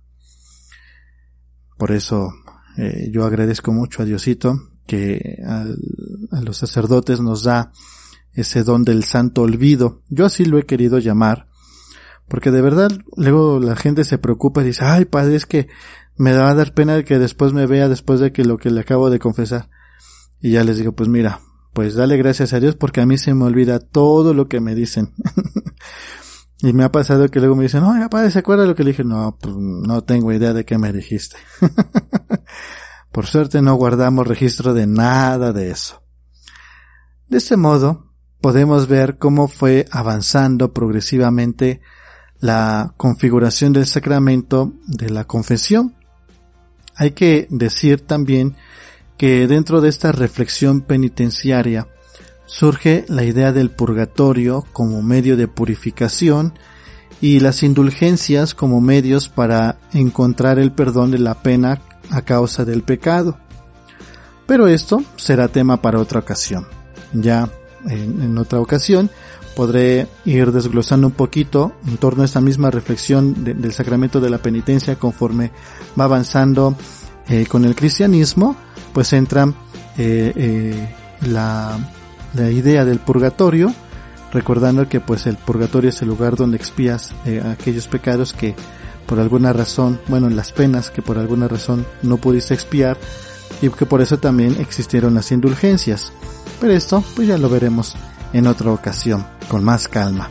Por 1.79 1.93
eso 1.93 2.31
eh, 2.77 3.09
yo 3.11 3.25
agradezco 3.25 3.73
mucho 3.73 4.03
a 4.03 4.05
Diosito 4.05 4.73
que 4.87 5.39
a 5.45 6.41
los 6.41 6.57
sacerdotes 6.57 7.21
nos 7.21 7.45
da 7.45 7.73
ese 8.33 8.63
don 8.63 8.85
del 8.85 9.05
santo 9.05 9.43
olvido. 9.43 10.03
Yo 10.09 10.25
así 10.25 10.45
lo 10.45 10.59
he 10.59 10.67
querido 10.67 10.99
llamar, 10.99 11.48
porque 12.29 12.51
de 12.51 12.63
verdad 12.63 12.91
luego 13.17 13.59
la 13.61 13.77
gente 13.77 14.05
se 14.05 14.19
preocupa 14.19 14.63
y 14.63 14.67
dice, 14.67 14.85
ay 14.85 15.05
padre, 15.07 15.37
es 15.37 15.47
que 15.47 15.69
me 16.17 16.37
va 16.37 16.51
a 16.51 16.55
dar 16.55 16.75
pena 16.75 16.97
de 16.97 17.05
que 17.05 17.19
después 17.19 17.53
me 17.53 17.67
vea 17.67 17.89
después 17.89 18.21
de 18.21 18.33
que 18.33 18.45
lo 18.45 18.59
que 18.59 18.71
le 18.71 18.81
acabo 18.81 19.09
de 19.09 19.19
confesar. 19.19 19.71
Y 20.41 20.53
ya 20.53 20.65
les 20.65 20.79
digo, 20.79 20.93
pues 20.93 21.09
mira, 21.09 21.41
pues 21.73 21.95
dale 21.95 22.17
gracias 22.17 22.53
a 22.53 22.61
Dios 22.61 22.75
porque 22.75 23.01
a 23.01 23.07
mí 23.07 23.19
se 23.19 23.35
me 23.35 23.45
olvida 23.45 23.79
todo 23.79 24.35
lo 24.35 24.49
que 24.49 24.61
me 24.61 24.75
dicen. 24.75 25.15
y 26.59 26.73
me 26.73 26.85
ha 26.85 26.93
pasado 26.93 27.29
que 27.29 27.39
luego 27.39 27.57
me 27.57 27.65
dicen, 27.65 27.83
no, 27.83 28.09
padre, 28.11 28.31
¿se 28.31 28.41
acuerda 28.41 28.67
lo 28.67 28.75
que 28.75 28.85
le 28.85 28.91
dije? 28.91 29.05
No, 29.05 29.39
pues 29.41 29.55
no 29.57 30.03
tengo 30.03 30.33
idea 30.33 30.53
de 30.53 30.65
qué 30.65 30.77
me 30.77 30.93
dijiste. 30.93 31.37
Por 33.13 33.27
suerte 33.27 33.63
no 33.63 33.75
guardamos 33.75 34.27
registro 34.27 34.75
de 34.75 34.87
nada 34.87 35.53
de 35.53 35.71
eso. 35.71 36.03
De 37.29 37.39
este 37.39 37.57
modo, 37.57 38.13
podemos 38.41 38.89
ver 38.89 39.19
cómo 39.19 39.49
fue 39.49 39.87
avanzando 39.91 40.73
progresivamente 40.73 41.81
la 42.41 42.95
configuración 42.97 43.73
del 43.73 43.87
sacramento 43.87 44.73
de 44.87 45.11
la 45.11 45.25
confesión. 45.25 45.95
Hay 46.97 47.13
que 47.13 47.47
decir 47.51 48.01
también 48.01 48.57
que 49.17 49.47
dentro 49.47 49.81
de 49.81 49.89
esta 49.89 50.13
reflexión 50.13 50.81
penitenciaria 50.81 51.89
surge 52.47 53.05
la 53.09 53.25
idea 53.25 53.53
del 53.53 53.71
purgatorio 53.71 54.65
como 54.73 55.03
medio 55.03 55.37
de 55.37 55.49
purificación 55.49 56.55
y 57.21 57.41
las 57.41 57.63
indulgencias 57.63 58.55
como 58.55 58.81
medios 58.81 59.29
para 59.29 59.79
encontrar 59.93 60.59
el 60.59 60.73
perdón 60.73 61.11
de 61.11 61.19
la 61.19 61.43
pena 61.43 61.83
a 62.11 62.23
causa 62.23 62.65
del 62.65 62.83
pecado. 62.83 63.39
Pero 64.47 64.67
esto 64.69 65.03
será 65.17 65.49
tema 65.49 65.83
para 65.83 65.99
otra 65.99 66.21
ocasión. 66.21 66.67
Ya 67.13 67.51
en, 67.87 68.37
otra 68.39 68.61
ocasión 68.61 69.11
podré 69.55 70.07
ir 70.25 70.53
desglosando 70.53 71.07
un 71.07 71.13
poquito 71.13 71.73
en 71.87 71.97
torno 71.97 72.23
a 72.23 72.27
esta 72.27 72.41
misma 72.41 72.71
reflexión 72.71 73.43
del 73.43 73.73
sacramento 73.73 74.21
de 74.21 74.31
la 74.31 74.39
penitencia 74.39 74.97
conforme 74.97 75.51
va 75.99 76.05
avanzando 76.05 76.77
eh, 77.29 77.47
con 77.47 77.65
el 77.65 77.75
cristianismo, 77.75 78.57
pues 78.93 79.13
entra 79.13 79.53
eh, 79.97 80.33
eh, 80.37 80.95
la, 81.27 81.79
la 82.35 82.51
idea 82.51 82.85
del 82.85 83.01
purgatorio, 83.01 83.75
recordando 84.33 84.89
que 84.89 85.01
pues 85.01 85.27
el 85.27 85.37
purgatorio 85.37 85.91
es 85.91 86.01
el 86.03 86.09
lugar 86.09 86.37
donde 86.37 86.57
expías 86.57 87.13
aquellos 87.51 87.89
pecados 87.89 88.33
que 88.33 88.55
por 89.07 89.19
alguna 89.19 89.53
razón, 89.53 89.99
bueno, 90.07 90.29
las 90.29 90.53
penas 90.53 90.91
que 90.91 91.03
por 91.03 91.19
alguna 91.19 91.49
razón 91.49 91.87
no 92.03 92.19
pudiste 92.19 92.55
expiar 92.55 92.99
y 93.63 93.71
que 93.71 93.87
por 93.87 94.03
eso 94.03 94.19
también 94.19 94.57
existieron 94.61 95.15
las 95.15 95.33
indulgencias. 95.33 96.13
Pero 96.61 96.73
esto 96.73 97.03
pues 97.15 97.29
ya 97.29 97.39
lo 97.39 97.49
veremos 97.49 97.95
en 98.33 98.47
otra 98.47 98.73
ocasión, 98.73 99.25
con 99.49 99.65
más 99.65 99.89
calma. 99.89 100.31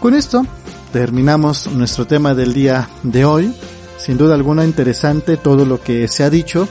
Con 0.00 0.14
esto 0.14 0.46
terminamos 0.92 1.66
nuestro 1.72 2.06
tema 2.06 2.34
del 2.34 2.54
día 2.54 2.88
de 3.02 3.24
hoy. 3.24 3.54
Sin 3.98 4.16
duda 4.16 4.34
alguna 4.34 4.64
interesante 4.64 5.36
todo 5.36 5.66
lo 5.66 5.82
que 5.82 6.08
se 6.08 6.24
ha 6.24 6.30
dicho 6.30 6.68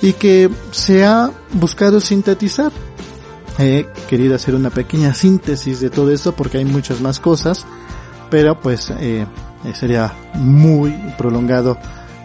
y 0.00 0.12
que 0.12 0.50
se 0.70 1.04
ha 1.04 1.30
buscado 1.52 2.00
sintetizar. 2.00 2.72
He 3.58 3.86
querido 4.08 4.36
hacer 4.36 4.54
una 4.54 4.70
pequeña 4.70 5.14
síntesis 5.14 5.80
de 5.80 5.90
todo 5.90 6.12
esto 6.12 6.32
porque 6.32 6.58
hay 6.58 6.64
muchas 6.64 7.00
más 7.00 7.20
cosas, 7.20 7.66
pero 8.30 8.60
pues 8.60 8.90
eh, 8.90 9.26
eh, 9.64 9.74
sería 9.74 10.12
muy 10.34 10.92
prolongado 11.16 11.78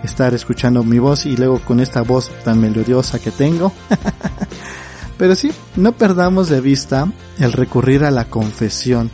estar 0.04 0.34
escuchando 0.34 0.84
mi 0.84 1.00
voz 1.00 1.26
y 1.26 1.38
luego 1.38 1.60
con 1.60 1.80
esta 1.80 2.02
voz 2.02 2.32
tan 2.44 2.60
melodiosa 2.60 3.20
que 3.20 3.32
tengo. 3.32 3.72
Pero 5.22 5.36
sí, 5.36 5.52
no 5.76 5.92
perdamos 5.92 6.50
de 6.50 6.62
vista 6.62 7.08
el 7.38 7.54
recurrir 7.54 8.04
a 8.06 8.10
la 8.10 8.26
confesión 8.26 9.12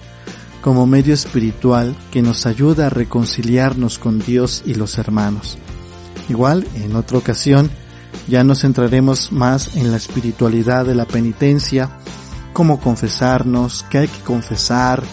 como 0.62 0.88
medio 0.88 1.14
espiritual 1.14 1.97
que 2.12 2.22
nos 2.22 2.45
ayuda 2.45 2.86
a 2.86 2.89
reconciliarnos 2.89 3.99
con 3.99 4.20
Dios 4.20 4.64
y 4.66 4.76
los 4.76 4.99
hermanos. 4.99 5.58
Igual, 6.30 6.66
en 6.76 6.95
otra 6.95 7.18
ocasión, 7.18 7.70
ya 8.30 8.45
nos 8.45 8.62
centraremos 8.62 9.34
más 9.34 9.76
en 9.76 9.91
la 9.91 9.97
espiritualidad 9.97 10.86
de 10.86 10.95
la 10.95 11.03
penitencia, 11.03 11.89
cómo 12.53 12.80
confesarnos, 12.80 13.86
qué 13.89 13.97
hay 13.97 14.08
que 14.08 14.22
confesar, 14.22 15.03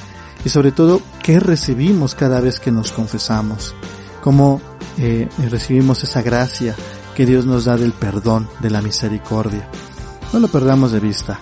y 0.44 0.48
sobre 0.48 0.70
todo 0.70 1.02
qué 1.24 1.40
recibimos 1.40 2.14
cada 2.14 2.40
vez 2.40 2.60
que 2.60 2.70
nos 2.70 2.92
confesamos, 2.92 3.74
cómo 4.22 4.60
eh, 4.98 5.28
recibimos 5.50 6.04
esa 6.04 6.22
gracia 6.22 6.76
que 7.16 7.26
Dios 7.26 7.46
nos 7.46 7.64
da 7.64 7.76
del 7.76 7.94
perdón, 7.94 8.48
de 8.60 8.70
la 8.70 8.80
misericordia. 8.80 9.68
No 10.34 10.40
lo 10.40 10.48
perdamos 10.48 10.90
de 10.90 10.98
vista 10.98 11.38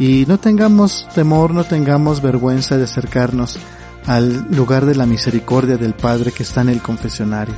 y 0.00 0.24
no 0.26 0.40
tengamos 0.40 1.06
temor, 1.14 1.54
no 1.54 1.62
tengamos 1.62 2.20
vergüenza 2.20 2.76
de 2.76 2.82
acercarnos 2.82 3.56
al 4.04 4.50
lugar 4.50 4.84
de 4.84 4.96
la 4.96 5.06
misericordia 5.06 5.76
del 5.76 5.94
Padre 5.94 6.32
que 6.32 6.42
está 6.42 6.62
en 6.62 6.70
el 6.70 6.82
confesionario. 6.82 7.54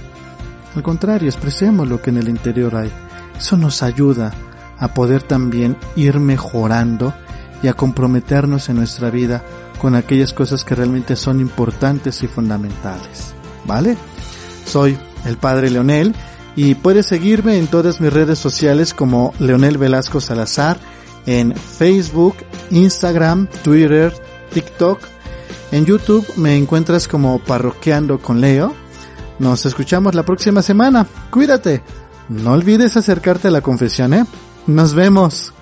Al 0.76 0.82
contrario, 0.82 1.26
expresemos 1.26 1.88
lo 1.88 2.02
que 2.02 2.10
en 2.10 2.18
el 2.18 2.28
interior 2.28 2.76
hay. 2.76 2.92
Eso 3.38 3.56
nos 3.56 3.82
ayuda 3.82 4.30
a 4.78 4.88
poder 4.92 5.22
también 5.22 5.74
ir 5.96 6.20
mejorando 6.20 7.14
y 7.62 7.68
a 7.68 7.72
comprometernos 7.72 8.68
en 8.68 8.76
nuestra 8.76 9.08
vida 9.08 9.42
con 9.80 9.94
aquellas 9.94 10.34
cosas 10.34 10.64
que 10.64 10.74
realmente 10.74 11.16
son 11.16 11.40
importantes 11.40 12.22
y 12.22 12.26
fundamentales. 12.26 13.32
¿Vale? 13.64 13.96
Soy 14.66 14.98
el 15.24 15.38
Padre 15.38 15.70
Leonel 15.70 16.14
y 16.56 16.74
puedes 16.74 17.06
seguirme 17.06 17.58
en 17.58 17.66
todas 17.66 18.00
mis 18.00 18.12
redes 18.12 18.38
sociales 18.38 18.94
como 18.94 19.32
Leonel 19.38 19.78
Velasco 19.78 20.20
Salazar 20.20 20.78
en 21.26 21.54
Facebook, 21.54 22.36
Instagram, 22.70 23.48
Twitter, 23.62 24.12
TikTok. 24.52 25.00
En 25.72 25.84
YouTube 25.84 26.26
me 26.36 26.56
encuentras 26.56 27.06
como 27.06 27.38
Parroqueando 27.38 28.18
con 28.18 28.40
Leo. 28.40 28.74
Nos 29.38 29.66
escuchamos 29.66 30.14
la 30.14 30.24
próxima 30.24 30.62
semana. 30.62 31.06
Cuídate. 31.30 31.82
No 32.28 32.52
olvides 32.52 32.96
acercarte 32.96 33.48
a 33.48 33.50
la 33.50 33.60
confesión, 33.60 34.14
¿eh? 34.14 34.24
Nos 34.66 34.94
vemos. 34.94 35.52